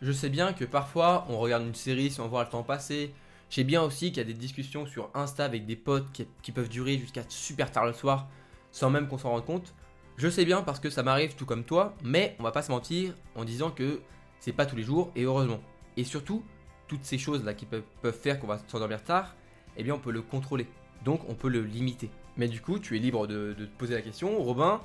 Je 0.01 0.13
sais 0.13 0.29
bien 0.29 0.53
que 0.53 0.65
parfois 0.65 1.27
on 1.29 1.39
regarde 1.39 1.65
une 1.65 1.75
série 1.75 2.11
sans 2.11 2.29
voir 2.29 2.45
le 2.45 2.51
temps 2.51 2.63
passer, 2.63 3.13
je 3.51 3.57
sais 3.57 3.65
bien 3.65 3.83
aussi 3.83 4.09
qu'il 4.09 4.19
y 4.19 4.21
a 4.21 4.25
des 4.25 4.35
discussions 4.35 4.87
sur 4.87 5.11
Insta 5.15 5.45
avec 5.45 5.67
des 5.67 5.77
potes 5.77 6.07
qui, 6.43 6.53
peuvent 6.53 6.69
durer 6.69 6.99
jusqu'à 6.99 7.23
super 7.29 7.73
tard 7.73 7.87
le 7.87 7.93
soir 7.93 8.29
sans 8.71 8.91
même 8.91 9.09
qu'on 9.09 9.19
s'en 9.19 9.31
rende 9.31 9.45
compte. 9.45 9.75
Je 10.17 10.29
sais 10.29 10.45
bien 10.45 10.63
parce 10.63 10.81
que 10.81 10.91
ça 10.91 11.03
m'arrive 11.03 11.35
tout 11.35 11.47
comme 11.47 11.65
toi, 11.65 11.95
mais 12.05 12.37
on 12.39 12.43
va 12.43 12.53
pas 12.53 12.63
se 12.63 12.71
mentir 12.71 13.15
en 13.35 13.45
disant 13.45 13.71
que 13.71 14.01
c'est 14.41 14.53
pas 14.53 14.67
tous 14.67 14.77
les 14.77 14.83
jours 14.83 15.11
et 15.17 15.23
heureusement. 15.23 15.61
Et 15.97 16.05
surtout, 16.05 16.45
toutes 16.87 17.05
ces 17.05 17.19
choses 17.19 17.45
là 17.45 17.55
qui 17.55 17.67
peuvent, 17.67 17.83
faire 18.13 18.39
qu'on 18.39 18.47
va 18.47 18.61
s'endormir 18.69 19.03
tard, 19.03 19.35
eh 19.77 19.83
bien 19.83 19.95
on 19.95 19.99
peut 19.99 20.13
le 20.13 20.23
contrôler. 20.23 20.67
Donc 21.05 21.23
on 21.29 21.35
peut 21.35 21.49
le 21.49 21.63
limiter. 21.63 22.11
Mais 22.37 22.49
du 22.49 22.61
coup, 22.61 22.79
tu 22.79 22.97
es 22.97 23.01
libre 23.01 23.27
de, 23.27 23.55
te 23.55 23.79
poser 23.79 23.95
la 23.95 24.03
question, 24.03 24.39
Robin, 24.43 24.81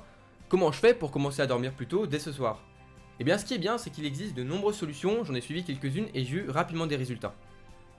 comment 0.48 0.72
je 0.72 0.78
fais 0.78 0.94
pour 0.94 1.10
commencer 1.10 1.42
à 1.42 1.46
dormir 1.46 1.72
plus 1.72 1.86
tôt 1.86 2.06
dès 2.06 2.18
ce 2.18 2.32
soir? 2.32 2.60
Eh 3.20 3.24
bien 3.24 3.38
ce 3.38 3.44
qui 3.44 3.54
est 3.54 3.58
bien, 3.58 3.78
c'est 3.78 3.90
qu'il 3.90 4.04
existe 4.06 4.34
de 4.34 4.42
nombreuses 4.42 4.76
solutions, 4.76 5.24
j'en 5.24 5.34
ai 5.34 5.40
suivi 5.40 5.64
quelques-unes 5.64 6.08
et 6.14 6.24
j'ai 6.24 6.36
eu 6.36 6.50
rapidement 6.50 6.86
des 6.86 6.96
résultats. 6.96 7.34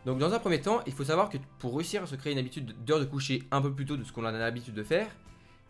Donc 0.06 0.20
dans 0.20 0.34
un 0.34 0.40
premier 0.40 0.62
temps, 0.62 0.82
il 0.86 0.94
faut 0.94 1.06
savoir 1.06 1.30
que 1.30 1.38
pour 1.60 1.76
réussir 1.76 2.04
à 2.04 2.08
se 2.08 2.16
créer 2.16 2.34
une 2.34 2.40
habitude 2.40 2.76
d'heure 2.86 3.00
de 3.00 3.06
coucher 3.06 3.44
un 3.52 3.62
peu 3.62 3.74
plus 3.74 3.86
tôt 3.86 3.98
de 3.98 4.04
ce 4.04 4.12
qu'on 4.12 4.26
a 4.26 4.32
l'habitude 4.32 4.76
de 4.76 4.84
faire, 4.84 5.08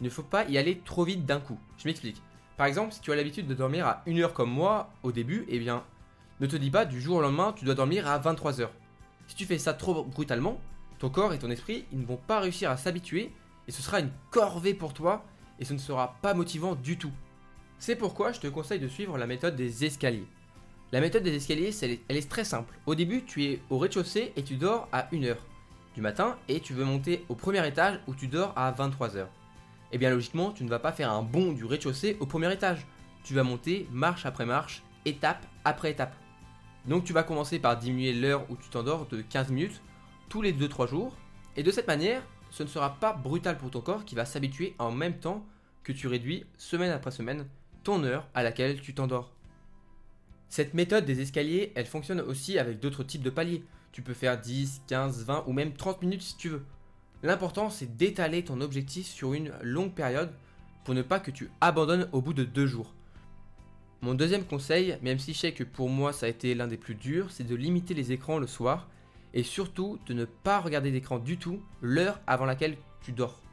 il 0.02 0.04
ne 0.04 0.10
faut 0.10 0.24
pas 0.24 0.44
y 0.46 0.58
aller 0.58 0.82
trop 0.84 1.06
vite 1.06 1.26
d'un 1.26 1.40
coup. 1.40 1.58
Je 1.78 1.88
m'explique. 1.88 2.22
Par 2.58 2.66
exemple, 2.66 2.94
si 2.94 3.02
tu 3.02 3.12
as 3.12 3.16
l'habitude 3.16 3.48
de 3.48 3.54
dormir 3.54 3.86
à 3.86 4.04
1 4.08 4.18
heure 4.18 4.34
comme 4.34 4.50
moi 4.50 4.90
au 5.04 5.12
début, 5.12 5.46
eh 5.48 5.60
bien, 5.60 5.84
ne 6.42 6.48
te 6.48 6.56
dis 6.56 6.72
pas 6.72 6.86
du 6.86 7.00
jour 7.00 7.18
au 7.18 7.22
lendemain 7.22 7.54
tu 7.54 7.66
dois 7.66 7.76
dormir 7.76 8.08
à 8.08 8.18
23 8.18 8.62
heures. 8.62 8.74
Si 9.28 9.36
tu 9.36 9.46
fais 9.46 9.58
ça 9.58 9.74
trop 9.74 10.04
brutalement, 10.04 10.60
ton 11.00 11.10
corps 11.10 11.34
et 11.34 11.40
ton 11.40 11.50
esprit, 11.50 11.86
ils 11.92 12.00
ne 12.00 12.06
vont 12.06 12.18
pas 12.18 12.40
réussir 12.40 12.70
à 12.70 12.78
s'habituer 12.78 13.32
et 13.68 13.72
ce 13.72 13.82
sera 13.82 14.00
une 14.00 14.12
corvée 14.32 14.74
pour 14.74 14.94
toi 14.94 15.24
et 15.60 15.66
ce 15.66 15.74
ne 15.74 15.80
sera 15.80 16.18
pas 16.22 16.34
motivant 16.34 16.76
du 16.76 16.98
tout. 16.98 17.12
C'est 17.80 17.95
pourquoi 17.95 18.31
je 18.31 18.39
te 18.39 18.48
conseille 18.48 18.80
de 18.80 18.88
suivre 18.88 19.18
la 19.18 19.27
méthode 19.27 19.56
des 19.56 19.86
escaliers. 19.86 20.27
La 20.92 21.01
méthode 21.01 21.24
des 21.24 21.36
escaliers, 21.36 21.72
elle 21.81 22.18
est 22.18 22.30
très 22.30 22.45
simple. 22.45 22.74
Au 22.86 22.95
début, 22.95 23.24
tu 23.24 23.44
es 23.44 23.60
au 23.69 23.77
rez-de-chaussée 23.77 24.31
et 24.36 24.44
tu 24.44 24.56
dors 24.56 24.88
à 24.92 25.10
1h 25.12 25.36
du 25.94 26.01
matin 26.01 26.38
et 26.48 26.60
tu 26.60 26.74
veux 26.74 26.86
monter 26.86 27.25
au 27.30 27.36
premier 27.36 27.66
étage 27.68 28.00
où 28.07 28.16
tu 28.16 28.27
dors 28.27 28.54
à 28.56 28.72
23h. 28.72 29.19
Et 29.22 29.27
eh 29.94 29.98
bien 29.98 30.10
logiquement, 30.10 30.51
tu 30.51 30.63
ne 30.63 30.69
vas 30.69 30.80
pas 30.80 30.92
faire 30.92 31.12
un 31.12 31.22
bond 31.22 31.51
du 31.54 31.66
rez-de-chaussée 31.66 32.18
au 32.19 32.25
premier 32.25 32.51
étage. 32.51 32.86
Tu 33.24 33.33
vas 33.33 33.44
monter 33.44 33.88
marche 33.92 34.25
après 34.25 34.45
marche, 34.45 34.83
étape 35.06 35.45
après 35.63 35.92
étape. 35.92 36.16
Donc 36.86 37.04
tu 37.04 37.13
vas 37.13 37.24
commencer 37.24 37.60
par 37.60 37.77
diminuer 37.77 38.13
l'heure 38.13 38.45
où 38.50 38.56
tu 38.56 38.69
t'endors 38.69 39.07
de 39.07 39.22
15 39.22 39.50
minutes 39.50 39.81
tous 40.30 40.42
les 40.42 40.54
2-3 40.54 40.88
jours. 40.88 41.16
Et 41.57 41.63
de 41.63 41.72
cette 41.72 41.88
manière, 41.88 42.22
ce 42.51 42.63
ne 42.63 42.68
sera 42.68 42.95
pas 42.95 43.13
brutal 43.13 43.57
pour 43.57 43.72
ton 43.72 43.81
corps 43.81 44.06
qui 44.06 44.16
va 44.16 44.25
s'habituer 44.25 44.75
en 44.80 44.92
même 44.92 45.18
temps 45.19 45.45
que 45.83 45.92
tu 45.92 46.07
réduis 46.07 46.45
semaine 46.57 46.92
après 46.92 47.12
semaine 47.12 47.45
ton 47.86 48.04
heure 48.04 48.28
à 48.34 48.44
laquelle 48.44 48.82
tu 48.82 48.94
t'endors. 48.94 49.32
Cette 50.50 50.74
méthode 50.74 51.06
des 51.06 51.22
escaliers, 51.22 51.72
elle 51.76 51.86
fonctionne 51.86 52.20
aussi 52.20 52.60
avec 52.60 52.80
d'autres 52.80 53.04
types 53.04 53.22
de 53.22 53.30
paliers. 53.30 53.64
Tu 53.92 54.02
peux 54.02 54.14
faire 54.14 54.42
10, 54.42 54.82
15, 54.88 55.24
20 55.24 55.44
ou 55.48 55.54
même 55.54 55.72
30 55.72 56.02
minutes 56.02 56.24
si 56.24 56.36
tu 56.36 56.50
veux. 56.50 56.66
L'important 57.24 57.70
c'est 57.70 57.96
d'étaler 57.96 58.44
ton 58.44 58.60
objectif 58.60 59.06
sur 59.06 59.34
une 59.34 59.54
longue 59.62 59.94
période 59.94 60.34
pour 60.84 60.96
ne 60.96 61.04
pas 61.04 61.20
que 61.20 61.32
tu 61.32 61.50
abandonnes 61.62 62.10
au 62.12 62.22
bout 62.22 62.34
de 62.34 62.44
deux 62.44 62.66
jours. 62.66 62.94
Mon 64.02 64.16
deuxième 64.16 64.46
conseil, 64.46 64.98
même 65.02 65.20
si 65.20 65.34
je 65.34 65.39
sais 65.39 65.54
que 65.54 65.63
pour 65.63 65.89
moi 65.89 66.12
ça 66.12 66.25
a 66.25 66.30
été 66.30 66.56
l'un 66.56 66.68
des 66.68 66.77
plus 66.77 66.96
durs, 66.96 67.32
c'est 67.32 67.48
de 67.48 67.56
limiter 67.56 67.94
les 67.94 68.12
écrans 68.12 68.39
le 68.39 68.48
soir 68.48 68.89
et 69.36 69.44
surtout 69.44 70.00
de 70.08 70.13
ne 70.13 70.25
pas 70.25 70.60
regarder 70.60 70.92
d'écran 70.92 71.20
du 71.20 71.38
tout 71.38 71.62
l'heure 71.82 72.20
avant 72.25 72.46
laquelle 72.46 72.77
tu 73.01 73.12
dors. 73.12 73.45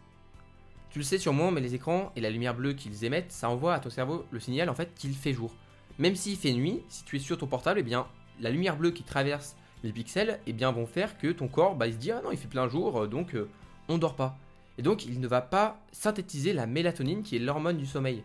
Tu 0.93 0.99
le 0.99 1.05
sais 1.05 1.17
sûrement, 1.17 1.51
mais 1.51 1.63
les 1.63 1.75
écrans 1.75 2.13
et 2.17 2.21
la 2.21 2.29
lumière 2.29 2.55
bleue 2.55 2.75
qu'ils 2.75 3.05
émettent, 3.05 3.33
ça 3.33 3.49
envoie 3.49 3.73
à 3.73 3.81
ton 3.81 3.89
cerveau 3.89 4.27
le 4.31 4.39
signal 4.39 4.69
en 4.69 4.75
fait 4.75 4.95
qu'il 4.95 5.15
fait 5.15 5.33
jour. 5.33 5.51
Même 5.99 6.15
s'il 6.15 6.37
fait 6.37 6.53
nuit, 6.53 6.83
si 6.91 7.03
tu 7.05 7.17
es 7.17 7.19
sur 7.19 7.39
ton 7.39 7.47
portable, 7.47 7.81
eh 7.81 7.83
bien, 7.83 8.07
la 8.41 8.51
lumière 8.51 8.77
bleue 8.77 8.91
qui 8.91 9.03
traverse 9.03 9.57
les 9.83 9.91
pixels 9.91 10.39
eh 10.47 10.53
bien, 10.53 10.71
vont 10.71 10.87
faire 10.87 11.17
que 11.17 11.33
ton 11.33 11.49
corps 11.49 11.77
bah, 11.77 11.91
se 11.91 11.97
dit 11.97 12.11
Ah 12.11 12.21
non, 12.23 12.31
il 12.31 12.37
fait 12.37 12.47
plein 12.47 12.69
jour, 12.69 13.01
euh, 13.01 13.07
donc 13.07 13.35
euh, 13.35 13.49
on 13.89 13.97
dort 13.97 14.17
pas. 14.17 14.37
Et 14.77 14.83
donc, 14.83 15.07
il 15.07 15.19
ne 15.19 15.27
va 15.27 15.41
pas 15.41 15.81
synthétiser 15.93 16.53
la 16.53 16.67
mélatonine 16.67 17.23
qui 17.23 17.37
est 17.37 17.39
l'hormone 17.41 17.79
du 17.79 17.87
sommeil. 17.87 18.23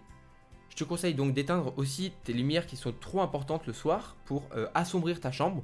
Je 0.69 0.75
te 0.75 0.83
conseille 0.83 1.13
donc 1.13 1.33
d'éteindre 1.33 1.73
aussi 1.77 2.11
tes 2.25 2.33
lumières 2.33 2.67
qui 2.67 2.75
sont 2.75 2.91
trop 2.91 3.21
importantes 3.21 3.65
le 3.65 3.73
soir 3.73 4.17
pour 4.25 4.43
euh, 4.57 4.67
assombrir 4.75 5.21
ta 5.21 5.31
chambre, 5.31 5.63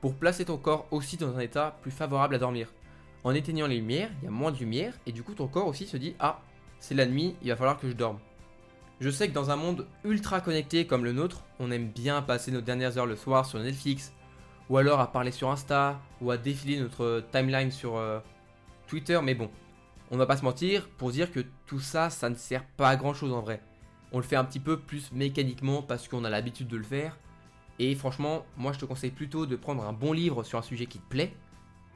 pour 0.00 0.14
placer 0.14 0.46
ton 0.46 0.56
corps 0.56 0.86
aussi 0.90 1.18
dans 1.18 1.36
un 1.36 1.40
état 1.40 1.76
plus 1.82 1.90
favorable 1.90 2.34
à 2.34 2.38
dormir. 2.38 2.72
En 3.22 3.34
éteignant 3.34 3.66
les 3.66 3.76
lumières, 3.76 4.10
il 4.20 4.24
y 4.24 4.28
a 4.28 4.30
moins 4.30 4.50
de 4.50 4.58
lumière 4.58 4.94
et 5.06 5.12
du 5.12 5.22
coup 5.22 5.34
ton 5.34 5.46
corps 5.46 5.66
aussi 5.66 5.86
se 5.86 5.96
dit 5.96 6.14
Ah, 6.18 6.40
c'est 6.78 6.94
la 6.94 7.06
nuit, 7.06 7.36
il 7.42 7.48
va 7.48 7.56
falloir 7.56 7.78
que 7.78 7.88
je 7.88 7.92
dorme. 7.92 8.18
Je 9.00 9.10
sais 9.10 9.28
que 9.28 9.32
dans 9.32 9.50
un 9.50 9.56
monde 9.56 9.86
ultra 10.04 10.40
connecté 10.40 10.86
comme 10.86 11.04
le 11.04 11.12
nôtre, 11.12 11.44
on 11.58 11.70
aime 11.70 11.88
bien 11.88 12.22
passer 12.22 12.50
nos 12.50 12.60
dernières 12.60 12.98
heures 12.98 13.06
le 13.06 13.16
soir 13.16 13.46
sur 13.46 13.58
Netflix, 13.58 14.12
ou 14.68 14.76
alors 14.76 15.00
à 15.00 15.10
parler 15.10 15.30
sur 15.30 15.50
Insta, 15.50 16.00
ou 16.20 16.30
à 16.30 16.36
défiler 16.36 16.78
notre 16.78 17.24
timeline 17.32 17.70
sur 17.70 17.96
euh, 17.96 18.20
Twitter, 18.86 19.18
mais 19.22 19.34
bon, 19.34 19.50
on 20.10 20.16
va 20.16 20.26
pas 20.26 20.36
se 20.36 20.44
mentir 20.44 20.88
pour 20.98 21.12
dire 21.12 21.30
que 21.32 21.40
tout 21.66 21.80
ça, 21.80 22.10
ça 22.10 22.28
ne 22.28 22.34
sert 22.34 22.64
pas 22.64 22.88
à 22.88 22.96
grand 22.96 23.14
chose 23.14 23.32
en 23.32 23.40
vrai. 23.40 23.62
On 24.12 24.18
le 24.18 24.24
fait 24.24 24.36
un 24.36 24.44
petit 24.44 24.60
peu 24.60 24.78
plus 24.78 25.12
mécaniquement 25.12 25.82
parce 25.82 26.08
qu'on 26.08 26.24
a 26.24 26.30
l'habitude 26.30 26.68
de 26.68 26.76
le 26.76 26.82
faire. 26.82 27.16
Et 27.78 27.94
franchement, 27.94 28.44
moi 28.56 28.72
je 28.72 28.78
te 28.80 28.84
conseille 28.84 29.12
plutôt 29.12 29.46
de 29.46 29.56
prendre 29.56 29.84
un 29.84 29.92
bon 29.92 30.12
livre 30.12 30.42
sur 30.42 30.58
un 30.58 30.62
sujet 30.62 30.86
qui 30.86 30.98
te 30.98 31.08
plaît. 31.08 31.32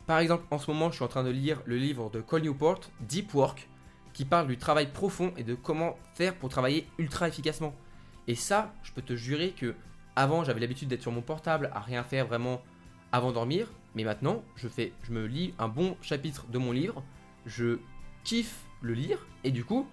Par 0.07 0.19
exemple, 0.19 0.45
en 0.51 0.59
ce 0.59 0.71
moment, 0.71 0.91
je 0.91 0.97
suis 0.97 1.05
en 1.05 1.09
train 1.09 1.25
de 1.25 1.31
lire 1.31 1.63
le 1.65 1.77
livre 1.77 2.11
de 2.11 2.21
Cole 2.21 2.43
Newport, 2.43 2.81
Deep 3.01 3.35
Work, 3.35 3.69
qui 4.13 4.25
parle 4.25 4.47
du 4.47 4.59
travail 4.59 4.93
profond 4.93 5.33
et 5.37 5.45
de 5.45 5.55
comment 5.55 5.97
faire 6.15 6.35
pour 6.37 6.51
travailler 6.51 6.87
ultra 6.99 7.27
efficacement. 7.27 7.75
Et 8.29 8.35
ça, 8.35 8.75
je 8.83 8.93
peux 8.93 9.03
te 9.03 9.17
jurer 9.17 9.51
que 9.51 9.75
avant 10.17 10.45
j'avais 10.45 10.61
l'habitude 10.61 10.89
d'être 10.89 11.03
sur 11.03 11.13
mon 11.13 11.23
portable 11.23 11.71
à 11.75 11.81
rien 11.81 12.05
faire 12.05 12.27
vraiment 12.27 12.63
avant 13.13 13.31
de 13.31 13.35
dormir, 13.35 13.73
mais 13.95 14.05
maintenant 14.05 14.43
je 14.57 14.69
fais, 14.69 14.93
je 15.03 15.13
me 15.13 15.27
lis 15.27 15.55
un 15.59 15.69
bon 15.69 15.97
chapitre 16.03 16.47
de 16.49 16.59
mon 16.59 16.73
livre, 16.73 17.03
je 17.47 17.79
kiffe 18.23 18.65
le 18.81 18.95
lire 18.95 19.19
et 19.43 19.51
du 19.51 19.65
coup 19.65 19.87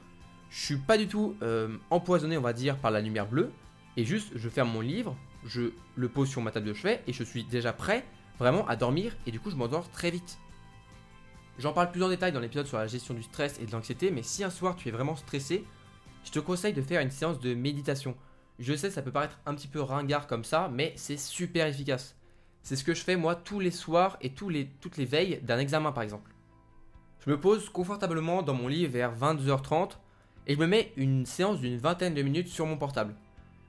je 0.50 0.65
suis 0.65 0.77
pas 0.77 0.98
du 0.98 1.08
tout 1.08 1.36
euh, 1.41 1.77
empoisonné 1.89 2.38
on 2.38 2.41
va 2.41 2.53
dire 2.53 2.77
par 2.77 2.91
la 2.91 3.01
lumière 3.01 3.27
bleue 3.27 3.51
et 3.98 4.06
juste 4.06 4.32
je 4.36 4.50
ferme 4.50 4.70
mon 4.72 4.82
livre 4.82 5.15
je 5.46 5.72
le 5.96 6.10
pose 6.10 6.30
sur 6.30 6.41
ma 6.41 6.51
table 6.51 6.68
de 6.68 6.74
chevet 6.74 7.01
et 7.08 7.13
je 7.13 7.24
suis 7.24 7.44
déjà 7.44 7.74
prêt 7.74 8.06
vraiment 8.41 8.67
à 8.67 8.75
dormir 8.75 9.15
et 9.27 9.31
du 9.31 9.39
coup 9.39 9.51
je 9.51 9.55
m'endors 9.55 9.89
très 9.91 10.10
vite. 10.10 10.39
J'en 11.60 11.74
parle 11.74 11.91
plus 11.91 12.01
en 12.01 12.10
détail 12.10 12.31
dans 12.31 12.39
l'épisode 12.39 12.65
sur 12.65 12.79
la 12.79 12.88
gestion 12.88 13.13
du 13.13 13.21
stress 13.21 13.60
et 13.60 13.67
de 13.67 13.71
l'anxiété, 13.71 14.10
mais 14.10 14.24
si 14.24 14.43
un 14.43 14.50
soir 14.50 14.75
tu 14.75 14.88
es 14.88 14.91
vraiment 14.91 15.15
stressé, 15.15 15.63
je 16.25 16.31
te 16.31 16.39
conseille 16.39 16.74
de 16.74 16.81
faire 16.81 17.01
une 17.01 17.12
séance 17.12 17.39
de 17.39 17.53
méditation. 17.53 18.15
Je 18.57 18.74
sais, 18.74 18.89
ça 18.89 19.03
peut 19.03 19.12
paraître 19.12 19.39
un 19.45 19.53
petit 19.53 19.67
peu 19.67 19.79
ringard 19.79 20.25
comme 20.25 20.43
ça, 20.43 20.71
mais 20.74 20.93
c'est 20.95 21.19
super 21.19 21.67
efficace. 21.67 22.15
C'est 22.63 22.75
ce 22.75 22.83
que 22.83 22.95
je 22.95 23.03
fais 23.03 23.15
moi 23.15 23.36
tous 23.36 23.60
les 23.60 23.69
soirs 23.69 24.17
et 24.21 24.33
toutes 24.33 24.98
les 24.98 25.05
veilles 25.05 25.39
d'un 25.43 25.60
examen 25.60 25.91
par 25.91 26.01
exemple. 26.01 26.33
Je 27.24 27.29
me 27.29 27.39
pose 27.39 27.69
confortablement 27.69 28.41
dans 28.41 28.55
mon 28.55 28.67
lit 28.67 28.88
vers 28.88 29.15
22h30 29.15 29.98
et 30.48 30.55
je 30.55 30.60
me 30.60 30.65
mets 30.65 30.93
une 30.98 31.27
séance 31.27 31.60
d'une 31.60 31.77
vingtaine 31.77 32.15
de 32.15 32.24
minutes 32.24 32.48
sur 32.48 32.65
mon 32.65 32.77
portable. 32.77 33.13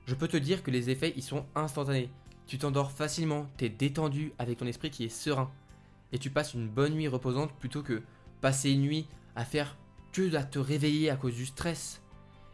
Je 0.07 0.15
peux 0.15 0.27
te 0.27 0.37
dire 0.37 0.63
que 0.63 0.71
les 0.71 0.89
effets 0.89 1.13
y 1.15 1.21
sont 1.21 1.45
instantanés. 1.53 2.09
Tu 2.47 2.57
t'endors 2.57 2.91
facilement, 2.91 3.47
t'es 3.57 3.69
détendu 3.69 4.33
avec 4.37 4.57
ton 4.57 4.67
esprit 4.67 4.89
qui 4.89 5.05
est 5.05 5.09
serein. 5.09 5.51
Et 6.11 6.19
tu 6.19 6.29
passes 6.29 6.53
une 6.53 6.67
bonne 6.67 6.93
nuit 6.93 7.07
reposante 7.07 7.53
plutôt 7.53 7.81
que 7.81 8.03
passer 8.41 8.71
une 8.71 8.81
nuit 8.81 9.07
à 9.35 9.45
faire 9.45 9.77
que 10.11 10.35
à 10.35 10.43
te 10.43 10.59
réveiller 10.59 11.09
à 11.09 11.15
cause 11.15 11.33
du 11.33 11.45
stress. 11.45 12.01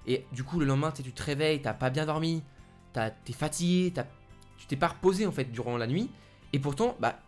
Et 0.08 0.26
du 0.32 0.44
coup, 0.44 0.60
le 0.60 0.66
lendemain, 0.66 0.92
tu 0.92 1.04
te 1.12 1.24
réveilles, 1.24 1.62
t'as 1.62 1.74
pas 1.74 1.90
bien 1.90 2.06
dormi, 2.06 2.42
t'es 2.94 3.34
fatigué, 3.34 3.94
tu 4.58 4.66
t'es 4.66 4.76
pas 4.76 4.88
reposé 4.88 5.26
en 5.26 5.32
fait 5.32 5.52
durant 5.52 5.78
la 5.78 5.88
nuit. 5.88 6.10
Et 6.54 6.60
pourtant, 6.60 6.96
bah, 7.00 7.20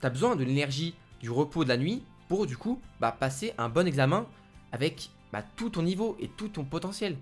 t'as 0.00 0.10
besoin 0.10 0.36
de 0.36 0.44
l'énergie, 0.44 0.94
du 1.20 1.30
repos 1.30 1.64
de 1.64 1.68
la 1.68 1.76
nuit 1.76 2.02
pour 2.28 2.46
du 2.46 2.56
coup 2.56 2.80
bah, 3.00 3.12
passer 3.12 3.52
un 3.58 3.68
bon 3.68 3.86
examen 3.86 4.26
avec 4.72 5.10
bah, 5.32 5.42
tout 5.56 5.70
ton 5.70 5.82
niveau 5.82 6.16
et 6.20 6.28
tout 6.28 6.48
ton 6.48 6.64
potentiel. 6.64 7.16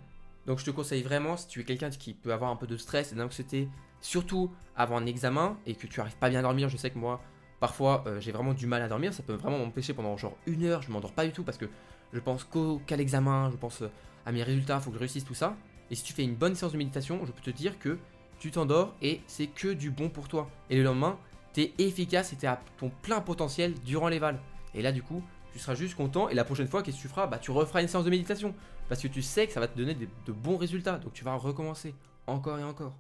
Donc 0.47 0.59
je 0.59 0.65
te 0.65 0.71
conseille 0.71 1.03
vraiment, 1.03 1.37
si 1.37 1.49
tu 1.49 1.61
es 1.61 1.65
quelqu'un 1.65 1.91
qui 1.91 2.15
peut 2.15 2.33
avoir 2.33 2.51
un 2.51 2.57
peu 2.57 2.67
de 2.67 2.77
stress 2.77 3.13
et 3.13 3.17
d'anxiété, 3.17 3.69
surtout 4.01 4.51
avant 4.77 4.97
un 4.97 5.07
examen 5.07 5.57
et 5.67 5.75
que 5.75 5.87
tu 5.87 6.01
arrives 6.01 6.17
pas 6.17 6.31
bien 6.31 6.41
à 6.41 6.43
dormir, 6.43 6.69
je 6.69 6.77
sais 6.77 6.91
que 6.91 6.99
moi, 6.99 7.21
parfois 7.61 8.05
euh, 8.07 8.21
j'ai 8.21 8.33
vraiment 8.33 8.55
du 8.55 8.67
mal 8.67 8.83
à 8.83 8.89
dormir, 8.89 9.13
ça 9.13 9.23
peut 9.23 9.35
vraiment 9.35 9.59
m'empêcher 9.59 9.95
pendant 9.95 10.17
genre 10.17 10.37
une 10.47 10.65
heure, 10.65 10.83
je 10.83 10.91
m'endors 10.91 11.13
pas 11.13 11.27
du 11.27 11.33
tout 11.33 11.43
parce 11.43 11.59
que 11.59 11.67
je 12.13 12.21
pense 12.21 12.47
qu'à 12.87 12.97
l'examen, 12.97 13.51
je 13.51 13.57
pense 13.57 13.83
euh, 13.83 13.91
à 14.25 14.33
mes 14.33 14.43
résultats, 14.43 14.77
il 14.77 14.83
faut 14.83 14.91
que 14.91 14.97
je 14.97 15.01
réussisse 15.01 15.25
tout 15.25 15.35
ça. 15.35 15.57
Et 15.91 15.95
si 15.95 16.03
tu 16.03 16.13
fais 16.13 16.23
une 16.23 16.35
bonne 16.35 16.55
séance 16.55 16.73
de 16.73 16.79
méditation, 16.79 17.21
je 17.25 17.33
peux 17.33 17.41
te 17.41 17.51
dire 17.51 17.79
que 17.79 17.99
tu 18.39 18.51
t'endors 18.51 18.95
et 19.03 19.21
c'est 19.27 19.47
que 19.47 19.69
du 19.69 19.91
bon 19.91 20.09
pour 20.11 20.29
toi. 20.29 20.49
Et 20.71 20.77
le 20.77 20.83
lendemain, 20.83 21.19
tu 21.53 21.63
es 21.63 21.75
efficace 21.79 22.33
et 22.33 22.37
tu 22.37 22.47
à 22.47 22.61
ton 22.77 22.91
plein 23.03 23.21
potentiel 23.21 23.75
durant 23.85 24.09
les 24.09 24.19
vals. 24.19 24.39
Et 24.75 24.83
là, 24.83 24.93
du 24.93 25.03
coup, 25.03 25.23
tu 25.53 25.59
seras 25.59 25.75
juste 25.75 25.95
content. 25.95 26.29
Et 26.29 26.35
la 26.35 26.45
prochaine 26.45 26.69
fois, 26.69 26.83
qu'est-ce 26.83 26.99
que 26.99 27.03
tu 27.03 27.09
feras? 27.09 27.27
Bah, 27.27 27.39
tu 27.39 27.51
referas 27.51 27.81
une 27.81 27.89
séance 27.89 28.05
de 28.05 28.11
méditation. 28.11 28.55
Parce 28.89 29.03
que 29.03 29.09
tu 29.09 29.23
sais 29.23 29.47
que 29.47 29.53
ça 29.53 29.61
va 29.61 29.67
te 29.67 29.77
donner 29.77 29.95
de 29.95 30.33
bons 30.33 30.57
résultats. 30.57 30.99
Donc, 30.99 31.15
tu 31.15 31.25
vas 31.25 31.35
recommencer 31.35 31.95
encore 32.27 32.59
et 32.59 32.65
encore. 32.65 32.95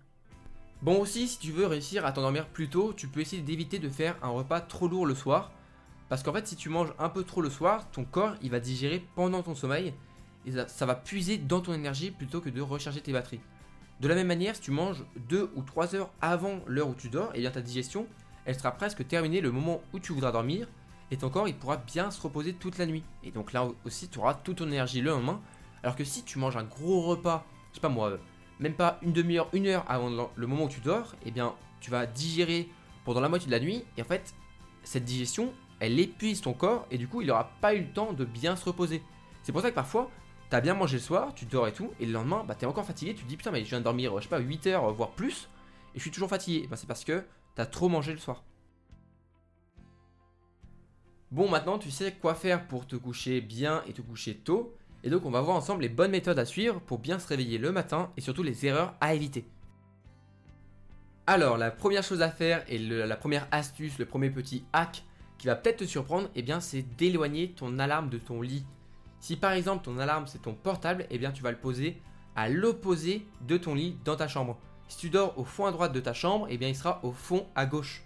Bon, 0.80 1.00
aussi, 1.00 1.26
si 1.26 1.38
tu 1.38 1.50
veux 1.50 1.66
réussir 1.66 2.06
à 2.06 2.12
t'endormir 2.12 2.46
plus 2.46 2.68
tôt, 2.68 2.92
tu 2.92 3.08
peux 3.08 3.20
essayer 3.20 3.42
d'éviter 3.42 3.80
de 3.80 3.88
faire 3.88 4.16
un 4.22 4.28
repas 4.28 4.60
trop 4.60 4.86
lourd 4.86 5.06
le 5.06 5.14
soir. 5.14 5.50
Parce 6.08 6.22
qu'en 6.22 6.32
fait, 6.32 6.46
si 6.46 6.54
tu 6.54 6.68
manges 6.68 6.92
un 6.98 7.08
peu 7.08 7.24
trop 7.24 7.40
le 7.40 7.50
soir, 7.50 7.90
ton 7.90 8.04
corps 8.04 8.34
il 8.42 8.50
va 8.50 8.60
digérer 8.60 9.04
pendant 9.16 9.42
ton 9.42 9.54
sommeil. 9.54 9.92
Et 10.46 10.52
ça, 10.68 10.86
va 10.86 10.94
puiser 10.94 11.36
dans 11.36 11.60
ton 11.60 11.74
énergie 11.74 12.12
plutôt 12.12 12.40
que 12.40 12.48
de 12.48 12.60
recharger 12.60 13.00
tes 13.00 13.12
batteries. 13.12 13.40
De 14.00 14.06
la 14.06 14.14
même 14.14 14.28
manière, 14.28 14.54
si 14.54 14.62
tu 14.62 14.70
manges 14.70 15.04
2 15.28 15.50
ou 15.56 15.62
3 15.62 15.96
heures 15.96 16.10
avant 16.20 16.60
l'heure 16.66 16.88
où 16.88 16.94
tu 16.94 17.08
dors, 17.08 17.34
et 17.34 17.38
eh 17.38 17.40
bien 17.40 17.50
ta 17.50 17.60
digestion, 17.60 18.06
elle 18.44 18.54
sera 18.54 18.70
presque 18.70 19.06
terminée 19.06 19.40
le 19.40 19.50
moment 19.50 19.82
où 19.92 19.98
tu 19.98 20.12
voudras 20.12 20.30
dormir 20.30 20.68
et 21.10 21.16
ton 21.16 21.30
corps 21.30 21.48
il 21.48 21.56
pourra 21.56 21.78
bien 21.78 22.10
se 22.10 22.20
reposer 22.20 22.52
toute 22.52 22.78
la 22.78 22.86
nuit. 22.86 23.02
Et 23.24 23.30
donc 23.30 23.52
là 23.52 23.68
aussi 23.84 24.08
tu 24.08 24.18
auras 24.18 24.34
toute 24.34 24.58
ton 24.58 24.68
énergie 24.68 25.00
le 25.00 25.10
lendemain. 25.10 25.40
Alors 25.82 25.96
que 25.96 26.04
si 26.04 26.22
tu 26.22 26.38
manges 26.38 26.56
un 26.56 26.64
gros 26.64 27.02
repas, 27.02 27.44
je 27.70 27.76
sais 27.76 27.80
pas 27.80 27.88
moi, 27.88 28.18
même 28.60 28.74
pas 28.74 28.98
une 29.02 29.12
demi-heure, 29.12 29.48
une 29.52 29.66
heure 29.66 29.84
avant 29.88 30.10
le 30.34 30.46
moment 30.46 30.64
où 30.64 30.68
tu 30.68 30.80
dors, 30.80 31.14
eh 31.24 31.30
bien 31.30 31.54
tu 31.80 31.90
vas 31.90 32.06
digérer 32.06 32.68
pendant 33.04 33.20
la 33.20 33.28
moitié 33.28 33.46
de 33.46 33.52
la 33.52 33.60
nuit 33.60 33.84
et 33.96 34.02
en 34.02 34.04
fait 34.04 34.34
cette 34.82 35.04
digestion 35.04 35.52
elle 35.80 35.98
épuise 36.00 36.40
ton 36.40 36.52
corps 36.52 36.86
et 36.90 36.98
du 36.98 37.06
coup 37.06 37.20
il 37.20 37.28
n'aura 37.28 37.50
pas 37.60 37.74
eu 37.74 37.80
le 37.80 37.92
temps 37.92 38.12
de 38.12 38.24
bien 38.24 38.56
se 38.56 38.64
reposer. 38.64 39.02
C'est 39.42 39.52
pour 39.52 39.60
ça 39.62 39.70
que 39.70 39.74
parfois 39.74 40.10
tu 40.50 40.56
as 40.56 40.60
bien 40.60 40.74
mangé 40.74 40.96
le 40.96 41.02
soir, 41.02 41.34
tu 41.34 41.44
dors 41.44 41.68
et 41.68 41.72
tout, 41.72 41.92
et 42.00 42.06
le 42.06 42.12
lendemain 42.12 42.44
bah, 42.46 42.54
tu 42.54 42.64
es 42.64 42.68
encore 42.68 42.84
fatigué, 42.84 43.14
tu 43.14 43.24
te 43.24 43.28
dis 43.28 43.36
putain 43.36 43.50
mais 43.50 43.64
je 43.64 43.70
viens 43.70 43.78
de 43.78 43.84
dormir 43.84 44.16
je 44.16 44.22
sais 44.22 44.28
pas 44.28 44.38
8 44.38 44.66
heures 44.68 44.92
voire 44.92 45.10
plus 45.10 45.48
et 45.94 45.98
je 45.98 46.02
suis 46.02 46.10
toujours 46.10 46.28
fatigué. 46.28 46.66
Ben, 46.68 46.76
c'est 46.76 46.86
parce 46.86 47.04
que 47.04 47.24
tu 47.54 47.62
as 47.62 47.66
trop 47.66 47.88
mangé 47.88 48.12
le 48.12 48.18
soir. 48.18 48.42
Bon, 51.30 51.48
maintenant 51.48 51.78
tu 51.78 51.90
sais 51.90 52.12
quoi 52.12 52.34
faire 52.34 52.66
pour 52.66 52.86
te 52.86 52.96
coucher 52.96 53.40
bien 53.40 53.82
et 53.86 53.92
te 53.92 54.00
coucher 54.00 54.34
tôt. 54.34 54.74
Et 55.04 55.10
donc 55.10 55.24
on 55.24 55.30
va 55.30 55.40
voir 55.40 55.56
ensemble 55.56 55.82
les 55.82 55.88
bonnes 55.88 56.10
méthodes 56.10 56.38
à 56.38 56.44
suivre 56.44 56.80
pour 56.80 56.98
bien 56.98 57.18
se 57.18 57.28
réveiller 57.28 57.58
le 57.58 57.72
matin 57.72 58.10
et 58.16 58.20
surtout 58.20 58.42
les 58.42 58.66
erreurs 58.66 58.94
à 59.00 59.14
éviter. 59.14 59.44
Alors 61.26 61.58
la 61.58 61.70
première 61.70 62.02
chose 62.02 62.22
à 62.22 62.30
faire 62.30 62.64
et 62.68 62.78
la 62.78 63.16
première 63.16 63.46
astuce, 63.50 63.98
le 63.98 64.06
premier 64.06 64.30
petit 64.30 64.64
hack 64.72 65.04
qui 65.36 65.46
va 65.46 65.54
peut-être 65.54 65.78
te 65.78 65.84
surprendre, 65.84 66.28
eh 66.34 66.42
bien 66.42 66.60
c'est 66.60 66.82
d'éloigner 66.96 67.52
ton 67.52 67.78
alarme 67.78 68.08
de 68.08 68.18
ton 68.18 68.42
lit. 68.42 68.64
Si 69.20 69.36
par 69.36 69.52
exemple 69.52 69.84
ton 69.84 69.98
alarme 69.98 70.26
c'est 70.26 70.42
ton 70.42 70.54
portable, 70.54 71.06
eh 71.10 71.18
bien 71.18 71.30
tu 71.30 71.42
vas 71.42 71.50
le 71.50 71.58
poser 71.58 72.00
à 72.34 72.48
l'opposé 72.48 73.26
de 73.46 73.56
ton 73.56 73.74
lit 73.74 73.96
dans 74.04 74.16
ta 74.16 74.26
chambre. 74.26 74.58
Si 74.88 74.96
tu 74.96 75.10
dors 75.10 75.38
au 75.38 75.44
fond 75.44 75.66
à 75.66 75.70
droite 75.70 75.92
de 75.92 76.00
ta 76.00 76.14
chambre, 76.14 76.46
eh 76.50 76.56
bien 76.56 76.68
il 76.68 76.76
sera 76.76 77.00
au 77.04 77.12
fond 77.12 77.46
à 77.54 77.66
gauche. 77.66 78.02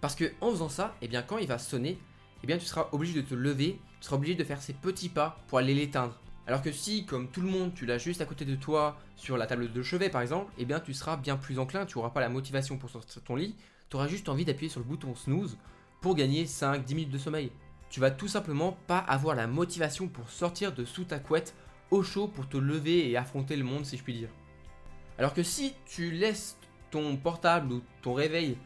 Parce 0.00 0.14
que 0.14 0.32
en 0.40 0.50
faisant 0.50 0.68
ça, 0.68 0.94
eh 1.02 1.08
bien 1.08 1.22
quand 1.22 1.38
il 1.38 1.48
va 1.48 1.58
sonner, 1.58 1.98
eh 2.42 2.46
bien 2.46 2.58
tu 2.58 2.66
seras 2.66 2.88
obligé 2.92 3.20
de 3.20 3.26
te 3.26 3.34
lever, 3.34 3.80
tu 4.00 4.06
seras 4.06 4.16
obligé 4.16 4.34
de 4.34 4.44
faire 4.44 4.62
ces 4.62 4.72
petits 4.72 5.08
pas 5.08 5.38
pour 5.48 5.58
aller 5.58 5.74
l'éteindre. 5.74 6.18
Alors 6.46 6.62
que 6.62 6.72
si, 6.72 7.04
comme 7.04 7.28
tout 7.28 7.42
le 7.42 7.48
monde, 7.48 7.74
tu 7.74 7.86
l'as 7.86 7.98
juste 7.98 8.20
à 8.20 8.24
côté 8.24 8.44
de 8.44 8.56
toi 8.56 8.98
sur 9.16 9.36
la 9.36 9.46
table 9.46 9.72
de 9.72 9.82
chevet 9.82 10.08
par 10.08 10.22
exemple, 10.22 10.52
eh 10.58 10.64
bien 10.64 10.80
tu 10.80 10.94
seras 10.94 11.16
bien 11.16 11.36
plus 11.36 11.58
enclin, 11.58 11.86
tu 11.86 11.98
n'auras 11.98 12.10
pas 12.10 12.20
la 12.20 12.28
motivation 12.28 12.76
pour 12.76 12.90
sortir 12.90 13.20
de 13.20 13.26
ton 13.26 13.36
lit, 13.36 13.54
tu 13.88 13.96
auras 13.96 14.08
juste 14.08 14.28
envie 14.28 14.44
d'appuyer 14.44 14.70
sur 14.70 14.80
le 14.80 14.86
bouton 14.86 15.14
snooze 15.14 15.58
pour 16.00 16.14
gagner 16.14 16.46
5-10 16.46 16.94
minutes 16.94 17.10
de 17.10 17.18
sommeil. 17.18 17.52
Tu 17.90 18.00
vas 18.00 18.10
tout 18.10 18.28
simplement 18.28 18.78
pas 18.86 18.98
avoir 18.98 19.36
la 19.36 19.46
motivation 19.46 20.08
pour 20.08 20.30
sortir 20.30 20.72
de 20.72 20.84
sous 20.84 21.04
ta 21.04 21.18
couette 21.18 21.54
au 21.90 22.02
chaud 22.02 22.28
pour 22.28 22.48
te 22.48 22.56
lever 22.56 23.10
et 23.10 23.16
affronter 23.16 23.56
le 23.56 23.64
monde 23.64 23.84
si 23.84 23.96
je 23.96 24.02
puis 24.02 24.14
dire. 24.14 24.30
Alors 25.18 25.34
que 25.34 25.42
si 25.42 25.74
tu 25.86 26.10
laisses 26.10 26.56
ton 26.90 27.16
portable 27.16 27.72
ou 27.72 27.82
ton 28.00 28.14
réveil 28.14 28.56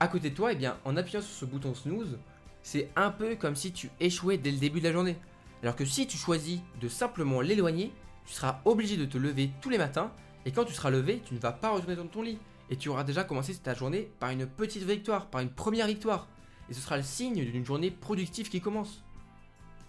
à 0.00 0.08
côté 0.08 0.30
de 0.30 0.34
toi, 0.34 0.52
eh 0.52 0.56
bien 0.56 0.76
en 0.84 0.96
appuyant 0.96 1.20
sur 1.20 1.34
ce 1.34 1.44
bouton 1.44 1.74
snooze, 1.74 2.18
c'est 2.64 2.88
un 2.96 3.10
peu 3.10 3.36
comme 3.36 3.54
si 3.54 3.72
tu 3.72 3.90
échouais 4.00 4.38
dès 4.38 4.50
le 4.50 4.56
début 4.56 4.80
de 4.80 4.86
la 4.86 4.92
journée. 4.92 5.16
Alors 5.62 5.76
que 5.76 5.84
si 5.84 6.06
tu 6.06 6.16
choisis 6.16 6.60
de 6.80 6.88
simplement 6.88 7.42
l'éloigner, 7.42 7.92
tu 8.26 8.32
seras 8.32 8.60
obligé 8.64 8.96
de 8.96 9.04
te 9.04 9.18
lever 9.18 9.50
tous 9.60 9.68
les 9.68 9.78
matins 9.78 10.10
et 10.46 10.50
quand 10.50 10.64
tu 10.64 10.72
seras 10.72 10.90
levé, 10.90 11.20
tu 11.24 11.34
ne 11.34 11.38
vas 11.38 11.52
pas 11.52 11.70
retourner 11.70 11.94
dans 11.94 12.06
ton 12.06 12.22
lit 12.22 12.38
et 12.70 12.76
tu 12.76 12.88
auras 12.88 13.04
déjà 13.04 13.22
commencé 13.22 13.54
ta 13.54 13.74
journée 13.74 14.10
par 14.18 14.30
une 14.30 14.46
petite 14.46 14.82
victoire, 14.82 15.26
par 15.26 15.42
une 15.42 15.50
première 15.50 15.86
victoire. 15.86 16.26
Et 16.70 16.74
ce 16.74 16.80
sera 16.80 16.96
le 16.96 17.02
signe 17.02 17.44
d'une 17.44 17.66
journée 17.66 17.90
productive 17.90 18.48
qui 18.48 18.62
commence. 18.62 19.04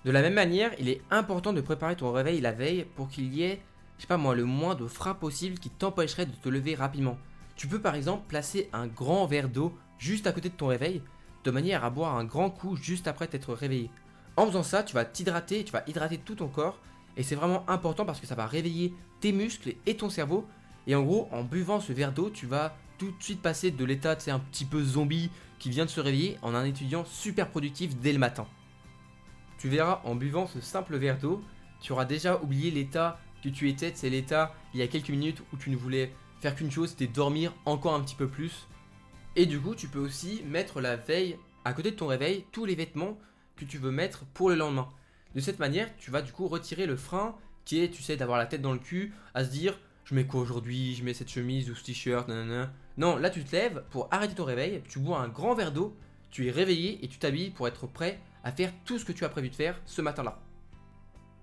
De 0.03 0.11
la 0.11 0.21
même 0.21 0.33
manière, 0.33 0.71
il 0.77 0.89
est 0.89 1.01
important 1.11 1.53
de 1.53 1.61
préparer 1.61 1.95
ton 1.95 2.11
réveil 2.11 2.41
la 2.41 2.51
veille 2.51 2.85
pour 2.97 3.07
qu'il 3.07 3.33
y 3.33 3.43
ait, 3.43 3.61
je 3.97 4.01
sais 4.01 4.07
pas 4.07 4.17
moi, 4.17 4.35
le 4.35 4.43
moins 4.43 4.75
de 4.75 4.85
freins 4.85 5.15
possible 5.15 5.59
qui 5.59 5.69
t'empêcherait 5.69 6.25
de 6.25 6.35
te 6.35 6.49
lever 6.49 6.75
rapidement. 6.75 7.17
Tu 7.55 7.67
peux 7.67 7.79
par 7.79 7.95
exemple 7.95 8.27
placer 8.27 8.69
un 8.73 8.85
grand 8.85 9.25
verre 9.27 9.47
d'eau 9.47 9.73
juste 9.97 10.27
à 10.27 10.33
côté 10.33 10.49
de 10.49 10.55
ton 10.55 10.67
réveil 10.67 11.01
de 11.45 11.51
manière 11.51 11.85
à 11.85 11.89
boire 11.89 12.15
un 12.17 12.25
grand 12.25 12.49
coup 12.49 12.75
juste 12.75 13.07
après 13.07 13.27
t'être 13.27 13.53
réveillé. 13.53 13.89
En 14.35 14.47
faisant 14.47 14.63
ça, 14.63 14.83
tu 14.83 14.93
vas 14.93 15.05
t'hydrater, 15.05 15.63
tu 15.63 15.71
vas 15.71 15.83
hydrater 15.87 16.17
tout 16.17 16.35
ton 16.35 16.49
corps, 16.49 16.79
et 17.15 17.23
c'est 17.23 17.35
vraiment 17.35 17.63
important 17.69 18.05
parce 18.05 18.19
que 18.19 18.27
ça 18.27 18.35
va 18.35 18.47
réveiller 18.47 18.93
tes 19.21 19.31
muscles 19.31 19.75
et 19.85 19.95
ton 19.95 20.09
cerveau. 20.09 20.45
Et 20.87 20.95
en 20.95 21.03
gros, 21.03 21.29
en 21.31 21.43
buvant 21.43 21.79
ce 21.79 21.93
verre 21.93 22.11
d'eau, 22.11 22.29
tu 22.29 22.47
vas 22.47 22.75
tout 22.97 23.11
de 23.11 23.23
suite 23.23 23.41
passer 23.41 23.71
de 23.71 23.85
l'état, 23.85 24.15
c'est 24.19 24.31
un 24.31 24.39
petit 24.39 24.65
peu 24.65 24.83
zombie 24.83 25.29
qui 25.59 25.69
vient 25.69 25.85
de 25.85 25.89
se 25.89 26.01
réveiller 26.01 26.37
en 26.41 26.53
un 26.53 26.65
étudiant 26.65 27.05
super 27.05 27.49
productif 27.49 27.97
dès 27.97 28.11
le 28.11 28.19
matin. 28.19 28.45
Tu 29.57 29.69
verras 29.69 30.01
en 30.03 30.15
buvant 30.15 30.47
ce 30.47 30.59
simple 30.59 30.97
verre 30.97 31.17
d'eau, 31.17 31.41
tu 31.81 31.91
auras 31.93 32.05
déjà 32.05 32.41
oublié 32.41 32.71
l'état 32.71 33.19
que 33.43 33.49
tu 33.49 33.69
étais, 33.69 33.91
c'est 33.95 34.09
l'état 34.09 34.53
il 34.73 34.79
y 34.79 34.83
a 34.83 34.87
quelques 34.87 35.09
minutes 35.09 35.41
où 35.53 35.57
tu 35.57 35.69
ne 35.69 35.77
voulais 35.77 36.11
faire 36.41 36.55
qu'une 36.55 36.71
chose, 36.71 36.89
c'était 36.89 37.07
dormir 37.07 37.53
encore 37.65 37.93
un 37.93 38.01
petit 38.01 38.15
peu 38.15 38.27
plus. 38.27 38.67
Et 39.35 39.45
du 39.45 39.59
coup, 39.59 39.75
tu 39.75 39.87
peux 39.87 39.99
aussi 39.99 40.43
mettre 40.45 40.79
la 40.79 40.95
veille, 40.95 41.37
à 41.65 41.73
côté 41.73 41.91
de 41.91 41.95
ton 41.95 42.07
réveil, 42.07 42.45
tous 42.51 42.65
les 42.65 42.75
vêtements 42.75 43.17
que 43.57 43.65
tu 43.65 43.77
veux 43.77 43.91
mettre 43.91 44.25
pour 44.33 44.49
le 44.49 44.55
lendemain. 44.55 44.87
De 45.33 45.41
cette 45.41 45.59
manière, 45.59 45.89
tu 45.97 46.11
vas 46.11 46.21
du 46.21 46.31
coup 46.31 46.47
retirer 46.47 46.85
le 46.85 46.95
frein 46.95 47.35
qui 47.65 47.81
est, 47.81 47.89
tu 47.89 48.01
sais, 48.01 48.15
d'avoir 48.15 48.37
la 48.37 48.45
tête 48.45 48.61
dans 48.61 48.73
le 48.73 48.79
cul, 48.79 49.13
à 49.33 49.43
se 49.43 49.49
dire, 49.49 49.77
je 50.05 50.15
mets 50.15 50.25
quoi 50.25 50.39
aujourd'hui, 50.39 50.95
je 50.95 51.03
mets 51.03 51.13
cette 51.13 51.31
chemise 51.31 51.69
ou 51.69 51.75
ce 51.75 51.83
t-shirt, 51.83 52.27
nanana. 52.27 52.71
Non, 52.97 53.17
là 53.17 53.29
tu 53.29 53.43
te 53.43 53.51
lèves 53.51 53.83
pour 53.89 54.07
arrêter 54.11 54.35
ton 54.35 54.45
réveil, 54.45 54.81
tu 54.87 54.99
bois 54.99 55.19
un 55.19 55.27
grand 55.27 55.55
verre 55.55 55.73
d'eau, 55.73 55.97
tu 56.29 56.47
es 56.47 56.51
réveillé 56.51 57.03
et 57.03 57.07
tu 57.07 57.17
t'habilles 57.17 57.49
pour 57.49 57.67
être 57.67 57.87
prêt 57.87 58.19
à 58.43 58.51
faire 58.51 58.71
tout 58.85 58.99
ce 58.99 59.05
que 59.05 59.11
tu 59.11 59.25
as 59.25 59.29
prévu 59.29 59.49
de 59.49 59.55
faire 59.55 59.81
ce 59.85 60.01
matin-là. 60.01 60.39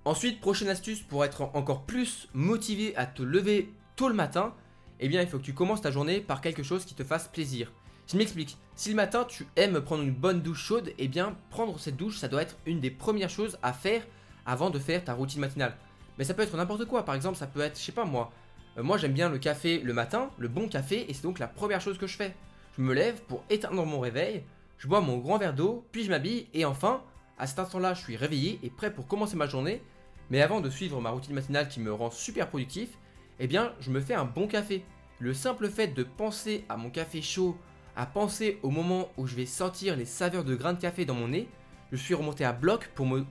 Ensuite, 0.04 0.40
prochaine 0.40 0.68
astuce 0.68 1.00
pour 1.00 1.24
être 1.24 1.50
encore 1.54 1.84
plus 1.84 2.28
motivé 2.32 2.96
à 2.96 3.04
te 3.06 3.22
lever 3.22 3.72
tôt 3.96 4.08
le 4.08 4.14
matin, 4.14 4.54
eh 5.00 5.08
bien 5.08 5.20
il 5.20 5.28
faut 5.28 5.38
que 5.38 5.44
tu 5.44 5.54
commences 5.54 5.82
ta 5.82 5.90
journée 5.90 6.20
par 6.20 6.40
quelque 6.40 6.62
chose 6.62 6.84
qui 6.84 6.94
te 6.94 7.04
fasse 7.04 7.28
plaisir. 7.28 7.72
Je 8.08 8.16
m'explique. 8.16 8.58
Si 8.74 8.90
le 8.90 8.96
matin 8.96 9.24
tu 9.24 9.46
aimes 9.56 9.80
prendre 9.80 10.02
une 10.02 10.12
bonne 10.12 10.42
douche 10.42 10.64
chaude, 10.64 10.92
eh 10.98 11.08
bien 11.08 11.36
prendre 11.50 11.78
cette 11.78 11.96
douche, 11.96 12.18
ça 12.18 12.28
doit 12.28 12.42
être 12.42 12.56
une 12.66 12.80
des 12.80 12.90
premières 12.90 13.30
choses 13.30 13.58
à 13.62 13.72
faire 13.72 14.02
avant 14.44 14.70
de 14.70 14.78
faire 14.78 15.04
ta 15.04 15.14
routine 15.14 15.40
matinale. 15.40 15.76
Mais 16.18 16.24
ça 16.24 16.34
peut 16.34 16.42
être 16.42 16.56
n'importe 16.56 16.84
quoi. 16.86 17.04
Par 17.04 17.14
exemple, 17.14 17.38
ça 17.38 17.46
peut 17.46 17.60
être, 17.60 17.78
je 17.78 17.84
sais 17.84 17.92
pas 17.92 18.04
moi, 18.04 18.30
Euh, 18.78 18.82
moi 18.82 18.96
j'aime 18.96 19.12
bien 19.12 19.28
le 19.28 19.38
café 19.38 19.78
le 19.78 19.92
matin, 19.92 20.30
le 20.38 20.48
bon 20.48 20.68
café, 20.68 21.04
et 21.08 21.14
c'est 21.14 21.22
donc 21.22 21.38
la 21.38 21.46
première 21.48 21.80
chose 21.80 21.98
que 21.98 22.06
je 22.06 22.16
fais. 22.16 22.34
Je 22.76 22.82
me 22.82 22.94
lève 22.94 23.20
pour 23.28 23.44
éteindre 23.50 23.84
mon 23.84 24.00
réveil, 24.00 24.44
je 24.78 24.88
bois 24.88 25.00
mon 25.00 25.18
grand 25.18 25.38
verre 25.38 25.54
d'eau, 25.54 25.84
puis 25.92 26.04
je 26.04 26.10
m'habille, 26.10 26.48
et 26.54 26.64
enfin, 26.64 27.02
à 27.38 27.46
cet 27.46 27.58
instant-là, 27.58 27.94
je 27.94 28.00
suis 28.00 28.16
réveillé 28.16 28.58
et 28.62 28.70
prêt 28.70 28.92
pour 28.92 29.06
commencer 29.06 29.36
ma 29.36 29.46
journée. 29.46 29.82
Mais 30.30 30.40
avant 30.40 30.62
de 30.62 30.70
suivre 30.70 31.00
ma 31.00 31.10
routine 31.10 31.34
matinale 31.34 31.68
qui 31.68 31.80
me 31.80 31.92
rend 31.92 32.10
super 32.10 32.48
productif, 32.48 32.96
eh 33.38 33.46
bien, 33.46 33.74
je 33.80 33.90
me 33.90 34.00
fais 34.00 34.14
un 34.14 34.24
bon 34.24 34.46
café. 34.46 34.84
Le 35.18 35.34
simple 35.34 35.68
fait 35.68 35.88
de 35.88 36.02
penser 36.02 36.64
à 36.68 36.76
mon 36.76 36.88
café 36.88 37.20
chaud, 37.20 37.56
à 37.96 38.06
penser 38.06 38.58
au 38.62 38.70
moment 38.70 39.10
où 39.16 39.26
je 39.26 39.36
vais 39.36 39.46
sentir 39.46 39.96
les 39.96 40.04
saveurs 40.04 40.44
de 40.44 40.54
grains 40.54 40.72
de 40.72 40.80
café 40.80 41.04
dans 41.04 41.14
mon 41.14 41.28
nez, 41.28 41.48
je 41.90 41.96
suis 41.96 42.14
remonté 42.14 42.44
à 42.44 42.52
bloc 42.52 42.90
pour 42.94 43.06
me, 43.06 43.24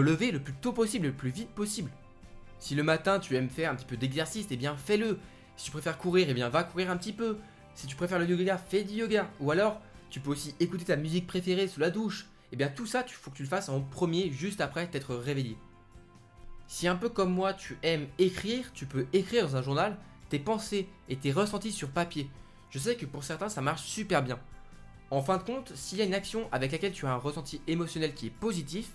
lever 0.00 0.30
le 0.30 0.40
plus 0.40 0.54
tôt 0.54 0.72
possible, 0.72 1.06
le 1.06 1.12
plus 1.12 1.30
vite 1.30 1.50
possible. 1.50 1.90
Si 2.58 2.74
le 2.74 2.82
matin 2.82 3.18
tu 3.18 3.36
aimes 3.36 3.50
faire 3.50 3.70
un 3.70 3.74
petit 3.74 3.84
peu 3.84 3.96
d'exercice, 3.96 4.46
eh 4.50 4.56
bien 4.56 4.76
fais-le. 4.76 5.18
Si 5.56 5.66
tu 5.66 5.70
préfères 5.70 5.98
courir, 5.98 6.26
eh 6.30 6.34
bien 6.34 6.48
va 6.48 6.64
courir 6.64 6.90
un 6.90 6.96
petit 6.96 7.12
peu. 7.12 7.38
Si 7.74 7.86
tu 7.86 7.96
préfères 7.96 8.18
le 8.18 8.26
yoga, 8.26 8.56
fais 8.56 8.84
du 8.84 8.94
yoga. 8.94 9.28
Ou 9.40 9.50
alors, 9.50 9.80
tu 10.10 10.20
peux 10.20 10.30
aussi 10.30 10.54
écouter 10.60 10.84
ta 10.84 10.96
musique 10.96 11.26
préférée 11.26 11.66
sous 11.66 11.80
la 11.80 11.90
douche. 11.90 12.28
Eh 12.52 12.56
bien 12.56 12.68
tout 12.68 12.86
ça, 12.86 13.04
il 13.06 13.12
faut 13.12 13.32
que 13.32 13.36
tu 13.36 13.42
le 13.42 13.48
fasses 13.48 13.68
en 13.68 13.80
premier, 13.80 14.30
juste 14.30 14.60
après 14.60 14.86
t'être 14.86 15.14
réveillé. 15.16 15.58
Si 16.68 16.88
un 16.88 16.96
peu 16.96 17.08
comme 17.08 17.32
moi 17.32 17.52
tu 17.52 17.76
aimes 17.82 18.06
écrire, 18.18 18.72
tu 18.72 18.86
peux 18.86 19.06
écrire 19.12 19.46
dans 19.48 19.56
un 19.56 19.62
journal 19.62 19.98
tes 20.28 20.38
pensées 20.38 20.88
et 21.08 21.16
tes 21.16 21.32
ressentis 21.32 21.72
sur 21.72 21.90
papier. 21.90 22.30
Je 22.74 22.80
sais 22.80 22.96
que 22.96 23.06
pour 23.06 23.22
certains 23.22 23.48
ça 23.48 23.60
marche 23.60 23.82
super 23.82 24.20
bien. 24.20 24.36
En 25.12 25.22
fin 25.22 25.36
de 25.36 25.44
compte, 25.44 25.72
s'il 25.76 25.98
y 25.98 26.02
a 26.02 26.04
une 26.04 26.12
action 26.12 26.48
avec 26.50 26.72
laquelle 26.72 26.90
tu 26.90 27.06
as 27.06 27.12
un 27.12 27.18
ressenti 27.18 27.60
émotionnel 27.68 28.14
qui 28.14 28.26
est 28.26 28.30
positif, 28.30 28.90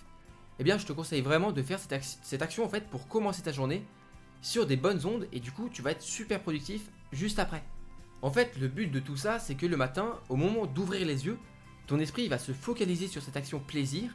eh 0.59 0.65
bien 0.65 0.77
je 0.77 0.85
te 0.85 0.91
conseille 0.91 1.21
vraiment 1.21 1.53
de 1.53 1.63
faire 1.63 1.79
cette, 1.79 2.41
action 2.41 2.65
en 2.65 2.69
pour 2.91 3.07
commencer 3.07 3.41
ta 3.41 3.53
journée 3.53 3.85
sur 4.41 4.65
des 4.65 4.75
bonnes 4.75 5.05
ondes 5.05 5.29
et 5.31 5.39
du 5.39 5.53
coup 5.53 5.69
tu 5.69 5.81
vas 5.81 5.91
être 5.91 6.01
super 6.01 6.41
productif 6.41 6.89
juste 7.13 7.39
après. 7.39 7.63
En 8.21 8.31
fait, 8.31 8.57
le 8.59 8.67
but 8.67 8.91
de 8.91 8.99
tout 8.99 9.15
ça, 9.15 9.39
c'est 9.39 9.55
que 9.55 9.65
le 9.65 9.77
matin, 9.77 10.19
au 10.27 10.35
moment 10.35 10.65
d'ouvrir 10.65 11.07
les 11.07 11.25
yeux, 11.25 11.39
ton 11.87 11.99
esprit 11.99 12.27
va 12.27 12.37
se 12.37 12.51
focaliser 12.51 13.07
sur 13.07 13.21
cette 13.21 13.37
action 13.37 13.61
plaisir 13.61 14.13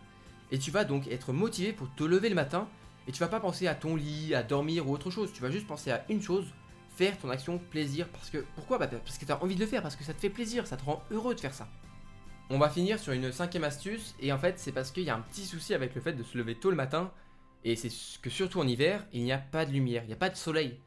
et 0.50 0.58
tu 0.58 0.72
vas 0.72 0.84
donc 0.84 1.08
être 1.08 1.32
motivé 1.32 1.72
pour 1.72 1.88
te 1.94 2.04
lever 2.04 2.28
le 2.28 2.34
matin 2.34 2.68
et 3.08 3.12
tu 3.12 3.20
vas 3.20 3.28
pas 3.28 3.40
penser 3.40 3.66
à 3.66 3.74
ton 3.74 3.96
lit, 3.96 4.34
à 4.34 4.42
dormir 4.42 4.86
ou 4.86 4.92
autre 4.92 5.10
chose. 5.10 5.32
Tu 5.32 5.40
vas 5.40 5.50
juste 5.50 5.66
penser 5.66 5.90
à 5.90 6.04
une 6.10 6.20
chose, 6.20 6.52
faire 6.96 7.18
ton 7.18 7.30
action 7.30 7.58
plaisir 7.58 8.08
parce 8.08 8.30
que 8.30 8.44
pourquoi? 8.54 8.78
Bah, 8.78 8.86
parce 8.86 9.18
que 9.18 9.24
tu 9.24 9.32
as 9.32 9.42
envie 9.42 9.54
de 9.54 9.60
le 9.60 9.66
faire 9.66 9.82
parce 9.82 9.96
que 9.96 10.04
ça 10.04 10.14
te 10.14 10.20
fait 10.20 10.30
plaisir, 10.30 10.66
ça 10.66 10.76
te 10.76 10.84
rend 10.84 11.02
heureux 11.10 11.34
de 11.34 11.40
faire 11.40 11.54
ça. 11.54 11.68
On 12.50 12.58
va 12.58 12.68
finir 12.68 12.98
sur 12.98 13.12
une 13.12 13.32
cinquième 13.32 13.64
astuce, 13.64 14.14
et 14.20 14.30
en 14.32 14.38
fait 14.38 14.58
c'est 14.58 14.72
parce 14.72 14.90
qu'il 14.90 15.04
y 15.04 15.10
a 15.10 15.16
un 15.16 15.20
petit 15.20 15.46
souci 15.46 15.72
avec 15.72 15.94
le 15.94 16.00
fait 16.00 16.12
de 16.12 16.22
se 16.22 16.36
lever 16.36 16.54
tôt 16.54 16.70
le 16.70 16.76
matin, 16.76 17.10
et 17.64 17.74
c'est 17.74 17.88
que 18.20 18.28
surtout 18.28 18.60
en 18.60 18.68
hiver, 18.68 19.06
il 19.12 19.22
n'y 19.24 19.32
a 19.32 19.38
pas 19.38 19.64
de 19.64 19.72
lumière, 19.72 20.02
il 20.04 20.08
n'y 20.08 20.12
a 20.12 20.16
pas 20.16 20.28
de 20.28 20.36
soleil. 20.36 20.78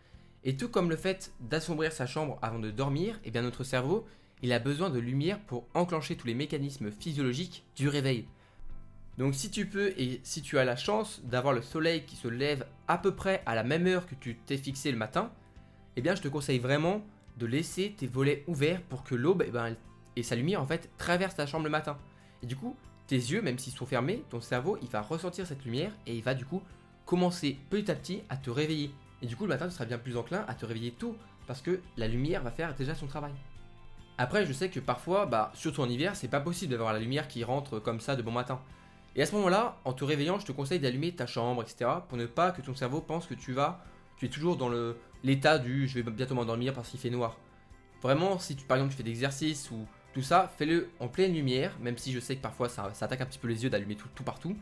Et 0.44 0.56
tout 0.56 0.70
comme 0.70 0.90
le 0.90 0.96
fait 0.96 1.34
d'assombrir 1.40 1.92
sa 1.92 2.06
chambre 2.06 2.38
avant 2.44 2.60
de 2.60 2.70
dormir, 2.70 3.16
et 3.16 3.30
eh 3.30 3.32
bien 3.32 3.42
notre 3.42 3.64
cerveau, 3.64 4.06
il 4.44 4.54
a 4.54 4.60
besoin 4.60 4.92
de 4.92 5.00
lumière 5.00 5.40
pour 5.40 5.66
enclencher 5.74 6.16
tous 6.16 6.28
les 6.28 6.36
mécanismes 6.36 6.92
physiologiques 6.92 7.66
du 7.76 7.90
réveil. 7.90 8.28
Donc 9.18 9.34
si 9.34 9.50
tu 9.50 9.66
peux 9.66 9.94
et 9.98 10.22
si 10.24 10.44
tu 10.44 10.60
as 10.60 10.64
la 10.64 10.76
chance 10.76 11.22
d'avoir 11.24 11.54
le 11.54 11.64
soleil 11.64 12.06
qui 12.06 12.16
se 12.16 12.28
lève 12.28 12.68
à 12.88 13.00
peu 13.00 13.16
près 13.16 13.42
à 13.48 13.56
la 13.56 13.64
même 13.64 13.88
heure 13.88 14.06
que 14.06 14.14
tu 14.14 14.38
t'es 14.46 14.58
fixé 14.58 14.92
le 14.92 14.98
matin, 14.98 15.32
eh 15.98 16.02
bien 16.02 16.16
je 16.16 16.22
te 16.22 16.28
conseille 16.28 16.60
vraiment 16.60 17.02
de 17.38 17.46
laisser 17.46 17.94
tes 17.98 18.08
volets 18.08 18.44
ouverts 18.48 18.82
pour 18.84 19.04
que 19.04 19.16
l'aube 19.16 19.44
eh 19.46 19.52
ben, 19.52 19.76
et 20.16 20.24
sa 20.24 20.36
lumière 20.36 20.62
en 20.62 20.66
fait 20.66 20.90
traverse 20.98 21.36
ta 21.36 21.46
chambre 21.46 21.66
le 21.66 21.70
matin. 21.70 21.98
Et 22.44 22.46
du 22.46 22.56
coup, 22.56 22.76
tes 23.08 23.16
yeux, 23.16 23.42
même 23.42 23.58
s'ils 23.58 23.74
sont 23.74 23.86
fermés, 23.86 24.24
ton 24.30 24.42
cerveau, 24.42 24.78
il 24.82 24.90
va 24.90 25.02
ressentir 25.02 25.46
cette 25.48 25.66
lumière 25.66 25.92
et 26.06 26.16
il 26.16 26.24
va 26.24 26.34
du 26.34 26.46
coup 26.46 26.62
commencer 27.06 27.58
petit 27.70 27.90
à 27.90 27.96
petit 27.96 28.22
à 28.30 28.38
te 28.38 28.50
réveiller. 28.50 28.92
Et 29.22 29.26
du 29.26 29.36
coup, 29.36 29.44
le 29.44 29.50
matin, 29.50 29.68
tu 29.68 29.74
seras 29.74 29.86
bien 29.86 29.98
plus 29.98 30.18
enclin 30.18 30.46
à 30.48 30.54
te 30.54 30.66
réveiller 30.66 30.92
tôt 30.92 31.16
parce 31.48 31.62
que 31.62 31.80
la 31.96 32.08
lumière 32.08 32.44
va 32.44 32.52
faire 32.52 32.76
déjà 32.76 32.94
son 32.94 33.08
travail. 33.08 33.34
Après, 34.18 34.46
je 34.46 34.54
sais 34.54 34.70
que 34.70 34.80
parfois, 34.80 35.26
bah, 35.26 35.52
surtout 35.54 35.82
en 35.82 35.90
hiver, 35.90 36.16
c'est 36.16 36.28
pas 36.28 36.42
possible 36.42 36.72
d'avoir 36.72 36.94
la 36.94 37.00
lumière 37.00 37.28
qui 37.28 37.44
rentre 37.44 37.80
comme 37.80 38.00
ça 38.00 38.16
de 38.16 38.22
bon 38.22 38.32
matin. 38.32 38.60
Et 39.16 39.22
à 39.22 39.26
ce 39.26 39.34
moment-là, 39.36 39.78
en 39.86 39.94
te 39.94 40.04
réveillant, 40.04 40.40
je 40.40 40.46
te 40.46 40.52
conseille 40.52 40.80
d'allumer 40.80 41.12
ta 41.12 41.26
chambre, 41.26 41.62
etc. 41.62 41.90
pour 42.08 42.18
ne 42.18 42.26
pas 42.26 42.52
que 42.52 42.62
ton 42.62 42.76
cerveau 42.76 43.02
pense 43.02 43.26
que 43.26 43.34
tu 43.34 43.54
vas, 43.54 43.84
tu 44.18 44.26
es 44.26 44.30
toujours 44.30 44.58
dans 44.58 44.72
l'état 45.24 45.60
du 45.60 45.88
je 45.88 46.00
vais 46.00 46.12
bientôt 46.12 46.36
m'endormir 46.36 46.74
parce 46.74 46.90
qu'il 46.90 47.00
fait 47.00 47.10
noir. 47.10 47.38
Vraiment, 48.02 48.40
si 48.40 48.56
tu, 48.56 48.66
par 48.66 48.78
exemple 48.78 48.92
tu 48.92 48.98
fais 48.98 49.04
des 49.04 49.12
exercices 49.12 49.72
ou 49.72 49.86
tout 50.14 50.22
ça, 50.22 50.52
fais-le 50.58 50.90
en 51.00 51.08
pleine 51.08 51.34
lumière, 51.34 51.78
même 51.80 51.98
si 51.98 52.12
je 52.12 52.20
sais 52.20 52.36
que 52.36 52.42
parfois 52.42 52.70
ça, 52.70 52.92
attaque 53.02 53.22
un 53.22 53.26
petit 53.26 53.40
peu 53.40 53.48
les 53.48 53.64
yeux 53.64 53.70
d'allumer 53.70 53.96
tout, 53.96 54.24
partout. 54.24 54.56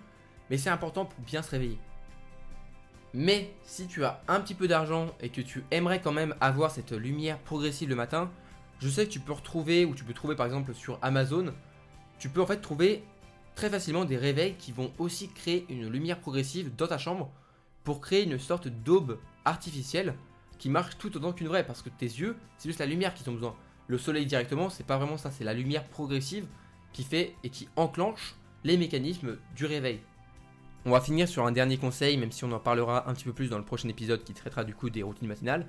Mais 0.50 0.58
c'est 0.58 0.70
important 0.70 1.06
pour 1.06 1.24
bien 1.24 1.42
se 1.42 1.52
réveiller. 1.52 1.80
Mais 3.14 3.54
si 3.64 3.88
tu 3.88 4.04
as 4.04 4.22
un 4.28 4.42
petit 4.42 4.54
peu 4.54 4.68
d'argent 4.68 5.08
et 5.22 5.30
que 5.30 5.42
tu 5.42 5.64
aimerais 5.72 6.02
quand 6.02 6.12
même 6.12 6.36
avoir 6.42 6.72
cette 6.72 6.92
lumière 6.92 7.40
progressive 7.40 7.88
le 7.88 7.96
matin, 7.96 8.30
je 8.80 8.90
sais 8.90 9.06
que 9.06 9.12
tu 9.12 9.22
peux 9.22 9.32
retrouver, 9.32 9.86
ou 9.86 9.96
tu 9.96 10.04
peux 10.04 10.14
trouver 10.14 10.36
par 10.36 10.46
exemple 10.46 10.74
sur 10.74 11.00
Amazon, 11.02 11.54
tu 12.20 12.28
peux 12.28 12.42
en 12.42 12.46
fait 12.46 12.60
trouver 12.60 13.04
très 13.56 13.70
facilement 13.70 14.04
des 14.04 14.18
réveils 14.18 14.56
qui 14.56 14.74
vont 14.74 14.92
aussi 15.00 15.30
créer 15.30 15.66
une 15.70 15.88
lumière 15.88 16.20
progressive 16.20 16.76
dans 16.76 16.88
ta 16.88 16.98
chambre 16.98 17.32
pour 17.86 18.02
créer 18.02 18.24
une 18.24 18.38
sorte 18.38 18.68
d'aube 18.68 19.18
artificielle 19.46 20.16
qui 20.58 20.70
marche 20.70 20.98
tout 20.98 21.16
autant 21.16 21.34
qu'une 21.34 21.48
vraie 21.48 21.66
parce 21.66 21.82
que 21.82 21.90
tes 21.90 22.06
yeux, 22.06 22.36
c'est 22.58 22.70
juste 22.70 22.80
la 22.80 22.86
lumière 22.86 23.14
qu'ils 23.14 23.30
ont 23.30 23.34
besoin 23.34 23.56
le 23.88 23.98
soleil 23.98 24.26
directement, 24.26 24.70
c'est 24.70 24.86
pas 24.86 24.98
vraiment 24.98 25.18
ça, 25.18 25.32
c'est 25.32 25.44
la 25.44 25.54
lumière 25.54 25.84
progressive 25.84 26.46
qui 26.94 27.04
fait 27.04 27.36
et 27.44 27.50
qui 27.50 27.68
enclenche 27.76 28.36
les 28.64 28.78
mécanismes 28.78 29.38
du 29.56 29.66
réveil. 29.66 30.00
On 30.86 30.92
va 30.92 31.02
finir 31.02 31.28
sur 31.28 31.46
un 31.46 31.52
dernier 31.52 31.78
conseil, 31.78 32.18
même 32.18 32.32
si 32.32 32.44
on 32.44 32.52
en 32.52 32.60
parlera 32.60 33.10
un 33.10 33.14
petit 33.14 33.26
peu 33.26 33.34
plus 33.34 33.50
dans 33.50 33.58
le 33.58 33.66
prochain 33.66 33.90
épisode 33.90 34.24
qui 34.24 34.34
traitera 34.34 34.64
du 34.64 34.74
coup 34.74 34.90
des 34.90 35.04
routines 35.04 35.28
matinales. 35.28 35.66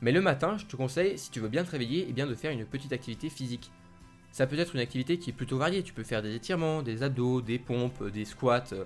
Mais 0.00 0.12
le 0.12 0.20
matin, 0.20 0.56
je 0.58 0.66
te 0.66 0.76
conseille, 0.76 1.18
si 1.18 1.30
tu 1.30 1.40
veux 1.40 1.48
bien 1.48 1.64
te 1.64 1.70
réveiller, 1.70 2.00
et 2.00 2.06
eh 2.10 2.12
bien 2.12 2.26
de 2.26 2.34
faire 2.34 2.50
une 2.50 2.64
petite 2.64 2.92
activité 2.92 3.30
physique. 3.30 3.70
Ça 4.32 4.46
peut 4.46 4.58
être 4.58 4.74
une 4.74 4.80
activité 4.80 5.18
qui 5.18 5.30
est 5.30 5.34
plutôt 5.34 5.58
variée. 5.58 5.82
Tu 5.82 5.92
peux 5.92 6.02
faire 6.02 6.22
des 6.22 6.34
étirements, 6.34 6.82
des 6.82 7.02
abdos, 7.02 7.40
des 7.40 7.58
pompes, 7.58 8.02
des 8.08 8.24
squats, 8.24 8.64
euh, 8.72 8.84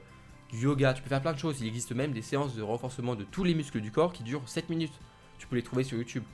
du 0.50 0.58
yoga. 0.58 0.92
Tu 0.94 1.02
peux 1.02 1.08
faire 1.08 1.20
plein 1.20 1.32
de 1.32 1.38
choses. 1.38 1.60
Il 1.60 1.66
existe 1.66 1.92
même 1.92 2.12
des 2.12 2.22
séances 2.22 2.54
de 2.54 2.62
renforcement 2.62 3.14
de 3.14 3.24
tous 3.24 3.44
les 3.44 3.54
muscles 3.54 3.80
du 3.80 3.90
corps 3.90 4.12
qui 4.12 4.22
durent 4.22 4.48
7 4.48 4.70
minutes. 4.70 4.92
Tu 5.38 5.46
peux 5.46 5.56
les 5.56 5.62
trouver 5.62 5.84
sur 5.84 5.96
YouTube. 5.98 6.24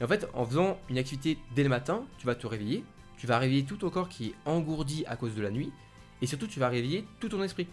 Et 0.00 0.04
en 0.04 0.08
fait, 0.08 0.28
en 0.34 0.44
faisant 0.44 0.78
une 0.88 0.98
activité 0.98 1.38
dès 1.54 1.62
le 1.62 1.68
matin, 1.68 2.04
tu 2.18 2.26
vas 2.26 2.34
te 2.34 2.46
réveiller, 2.46 2.84
tu 3.16 3.26
vas 3.26 3.38
réveiller 3.38 3.64
tout 3.64 3.76
ton 3.76 3.90
corps 3.90 4.08
qui 4.08 4.28
est 4.28 4.34
engourdi 4.44 5.04
à 5.06 5.16
cause 5.16 5.34
de 5.34 5.42
la 5.42 5.50
nuit, 5.50 5.72
et 6.20 6.26
surtout 6.26 6.46
tu 6.46 6.58
vas 6.58 6.68
réveiller 6.68 7.04
tout 7.20 7.28
ton 7.28 7.42
esprit. 7.42 7.68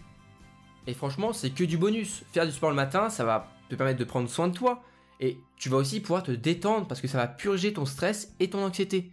Et 0.86 0.94
franchement, 0.94 1.32
c'est 1.32 1.50
que 1.50 1.64
du 1.64 1.78
bonus. 1.78 2.22
Faire 2.32 2.46
du 2.46 2.52
sport 2.52 2.70
le 2.70 2.76
matin, 2.76 3.08
ça 3.08 3.24
va 3.24 3.52
te 3.68 3.74
permettre 3.74 3.98
de 3.98 4.04
prendre 4.04 4.28
soin 4.28 4.48
de 4.48 4.54
toi, 4.54 4.82
et 5.20 5.38
tu 5.56 5.68
vas 5.68 5.76
aussi 5.76 6.00
pouvoir 6.00 6.22
te 6.22 6.32
détendre 6.32 6.86
parce 6.86 7.00
que 7.00 7.08
ça 7.08 7.18
va 7.18 7.26
purger 7.26 7.72
ton 7.72 7.86
stress 7.86 8.34
et 8.40 8.50
ton 8.50 8.64
anxiété. 8.64 9.12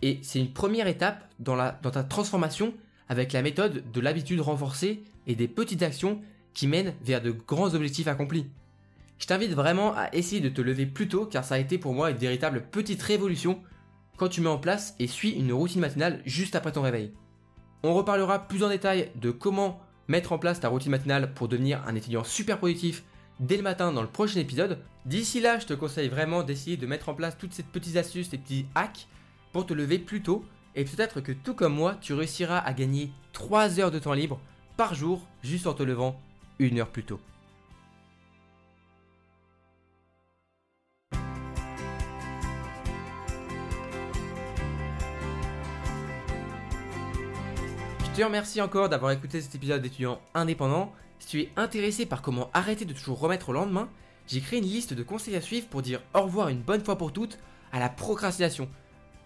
Et 0.00 0.18
c'est 0.22 0.40
une 0.40 0.52
première 0.52 0.88
étape 0.88 1.28
dans, 1.38 1.56
dans 1.56 1.90
ta 1.90 2.02
transformation 2.02 2.74
avec 3.08 3.32
la 3.32 3.42
méthode 3.42 3.84
de 3.92 4.00
l'habitude 4.00 4.40
renforcée 4.40 5.02
et 5.26 5.34
des 5.34 5.48
petites 5.48 5.82
actions 5.82 6.20
qui 6.54 6.66
mènent 6.66 6.94
vers 7.02 7.22
de 7.22 7.30
grands 7.30 7.74
objectifs 7.74 8.08
accomplis. 8.08 8.46
Je 9.18 9.26
t'invite 9.26 9.52
vraiment 9.52 9.94
à 9.94 10.14
essayer 10.14 10.40
de 10.40 10.48
te 10.48 10.60
lever 10.60 10.86
plus 10.86 11.08
tôt 11.08 11.26
car 11.26 11.44
ça 11.44 11.54
a 11.54 11.58
été 11.58 11.78
pour 11.78 11.94
moi 11.94 12.10
une 12.10 12.16
véritable 12.16 12.64
petite 12.70 13.02
révolution 13.02 13.60
quand 14.16 14.28
tu 14.28 14.40
mets 14.40 14.48
en 14.48 14.58
place 14.58 14.94
et 14.98 15.06
suis 15.06 15.30
une 15.30 15.52
routine 15.52 15.80
matinale 15.80 16.20
juste 16.24 16.56
après 16.56 16.72
ton 16.72 16.82
réveil. 16.82 17.12
On 17.82 17.94
reparlera 17.94 18.46
plus 18.46 18.62
en 18.62 18.68
détail 18.68 19.10
de 19.16 19.30
comment 19.30 19.80
mettre 20.08 20.32
en 20.32 20.38
place 20.38 20.60
ta 20.60 20.68
routine 20.68 20.90
matinale 20.90 21.32
pour 21.34 21.48
devenir 21.48 21.82
un 21.86 21.94
étudiant 21.94 22.24
super 22.24 22.58
positif 22.58 23.04
dès 23.40 23.56
le 23.56 23.62
matin 23.62 23.92
dans 23.92 24.02
le 24.02 24.08
prochain 24.08 24.40
épisode. 24.40 24.78
D'ici 25.06 25.40
là, 25.40 25.58
je 25.58 25.66
te 25.66 25.74
conseille 25.74 26.08
vraiment 26.08 26.42
d'essayer 26.42 26.76
de 26.76 26.86
mettre 26.86 27.08
en 27.08 27.14
place 27.14 27.36
toutes 27.38 27.52
ces 27.52 27.62
petites 27.62 27.96
astuces, 27.96 28.30
ces 28.30 28.38
petits 28.38 28.66
hacks 28.74 29.08
pour 29.52 29.66
te 29.66 29.74
lever 29.74 29.98
plus 29.98 30.22
tôt 30.22 30.44
et 30.74 30.84
peut-être 30.84 31.20
que 31.20 31.32
tout 31.32 31.54
comme 31.54 31.74
moi, 31.74 31.96
tu 32.00 32.14
réussiras 32.14 32.58
à 32.58 32.72
gagner 32.72 33.10
3 33.32 33.80
heures 33.80 33.90
de 33.90 33.98
temps 33.98 34.14
libre 34.14 34.40
par 34.76 34.94
jour 34.94 35.26
juste 35.42 35.66
en 35.66 35.74
te 35.74 35.82
levant 35.82 36.20
une 36.58 36.78
heure 36.78 36.88
plus 36.88 37.04
tôt. 37.04 37.20
Je 48.12 48.18
te 48.18 48.24
remercie 48.24 48.60
encore 48.60 48.90
d'avoir 48.90 49.12
écouté 49.12 49.40
cet 49.40 49.54
épisode 49.54 49.80
d'étudiant 49.80 50.20
indépendant. 50.34 50.92
Si 51.18 51.28
tu 51.28 51.40
es 51.40 51.50
intéressé 51.56 52.04
par 52.04 52.20
comment 52.20 52.50
arrêter 52.52 52.84
de 52.84 52.92
toujours 52.92 53.18
remettre 53.18 53.48
au 53.48 53.52
lendemain, 53.54 53.88
j'ai 54.26 54.40
créé 54.40 54.58
une 54.58 54.66
liste 54.66 54.92
de 54.92 55.02
conseils 55.02 55.34
à 55.34 55.40
suivre 55.40 55.66
pour 55.68 55.80
dire 55.80 56.02
au 56.14 56.22
revoir 56.22 56.48
une 56.48 56.60
bonne 56.60 56.84
fois 56.84 56.98
pour 56.98 57.12
toutes 57.12 57.38
à 57.72 57.78
la 57.78 57.88
procrastination. 57.88 58.68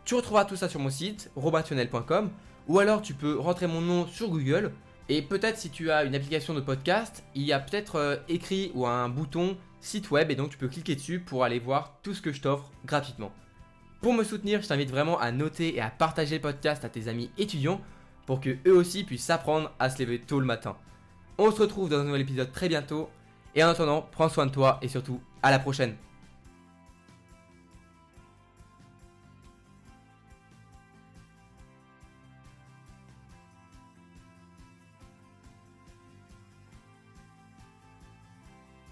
Tu 0.07 0.14
retrouveras 0.14 0.45
tout 0.45 0.55
ça 0.55 0.69
sur 0.69 0.79
mon 0.79 0.88
site 0.88 1.33
robationel.com 1.35 2.31
ou 2.69 2.79
alors 2.79 3.03
tu 3.03 3.12
peux 3.12 3.40
rentrer 3.40 3.66
mon 3.66 3.81
nom 3.81 4.07
sur 4.07 4.29
Google 4.29 4.71
et 5.09 5.21
peut-être 5.21 5.59
si 5.59 5.69
tu 5.69 5.90
as 5.90 6.05
une 6.05 6.14
application 6.14 6.55
de 6.55 6.61
podcast, 6.61 7.25
il 7.35 7.42
y 7.42 7.53
a 7.53 7.59
peut-être 7.59 7.97
euh, 7.97 8.16
écrit 8.29 8.71
ou 8.77 8.87
un 8.87 9.09
bouton 9.09 9.57
site 9.81 10.12
web 10.12 10.31
et 10.31 10.37
donc 10.37 10.51
tu 10.51 10.59
peux 10.59 10.69
cliquer 10.69 10.95
dessus 10.95 11.19
pour 11.19 11.42
aller 11.42 11.59
voir 11.59 11.99
tout 12.05 12.14
ce 12.14 12.23
que 12.23 12.33
je 12.33 12.40
t'offre 12.40 12.71
gratuitement. 12.85 13.33
Pour 14.01 14.14
me 14.14 14.23
soutenir, 14.23 14.62
je 14.62 14.69
t'invite 14.69 14.90
vraiment 14.90 15.19
à 15.19 15.33
noter 15.33 15.75
et 15.75 15.81
à 15.81 15.90
partager 15.90 16.37
le 16.37 16.40
podcast 16.40 16.85
à 16.85 16.88
tes 16.88 17.09
amis 17.09 17.33
étudiants 17.37 17.81
pour 18.27 18.40
que 18.40 18.59
eux 18.64 18.77
aussi 18.77 19.03
puissent 19.03 19.31
apprendre 19.31 19.73
à 19.81 19.90
se 19.90 20.01
lever 20.01 20.21
tôt 20.21 20.38
le 20.38 20.47
matin. 20.47 20.77
On 21.37 21.51
se 21.51 21.61
retrouve 21.61 21.88
dans 21.88 21.99
un 21.99 22.05
nouvel 22.05 22.21
épisode 22.21 22.53
très 22.53 22.69
bientôt. 22.69 23.11
Et 23.57 23.64
en 23.64 23.69
attendant, 23.69 24.07
prends 24.12 24.29
soin 24.29 24.47
de 24.47 24.53
toi 24.53 24.79
et 24.83 24.88
surtout, 24.88 25.21
à 25.42 25.51
la 25.51 25.59
prochaine. 25.59 25.97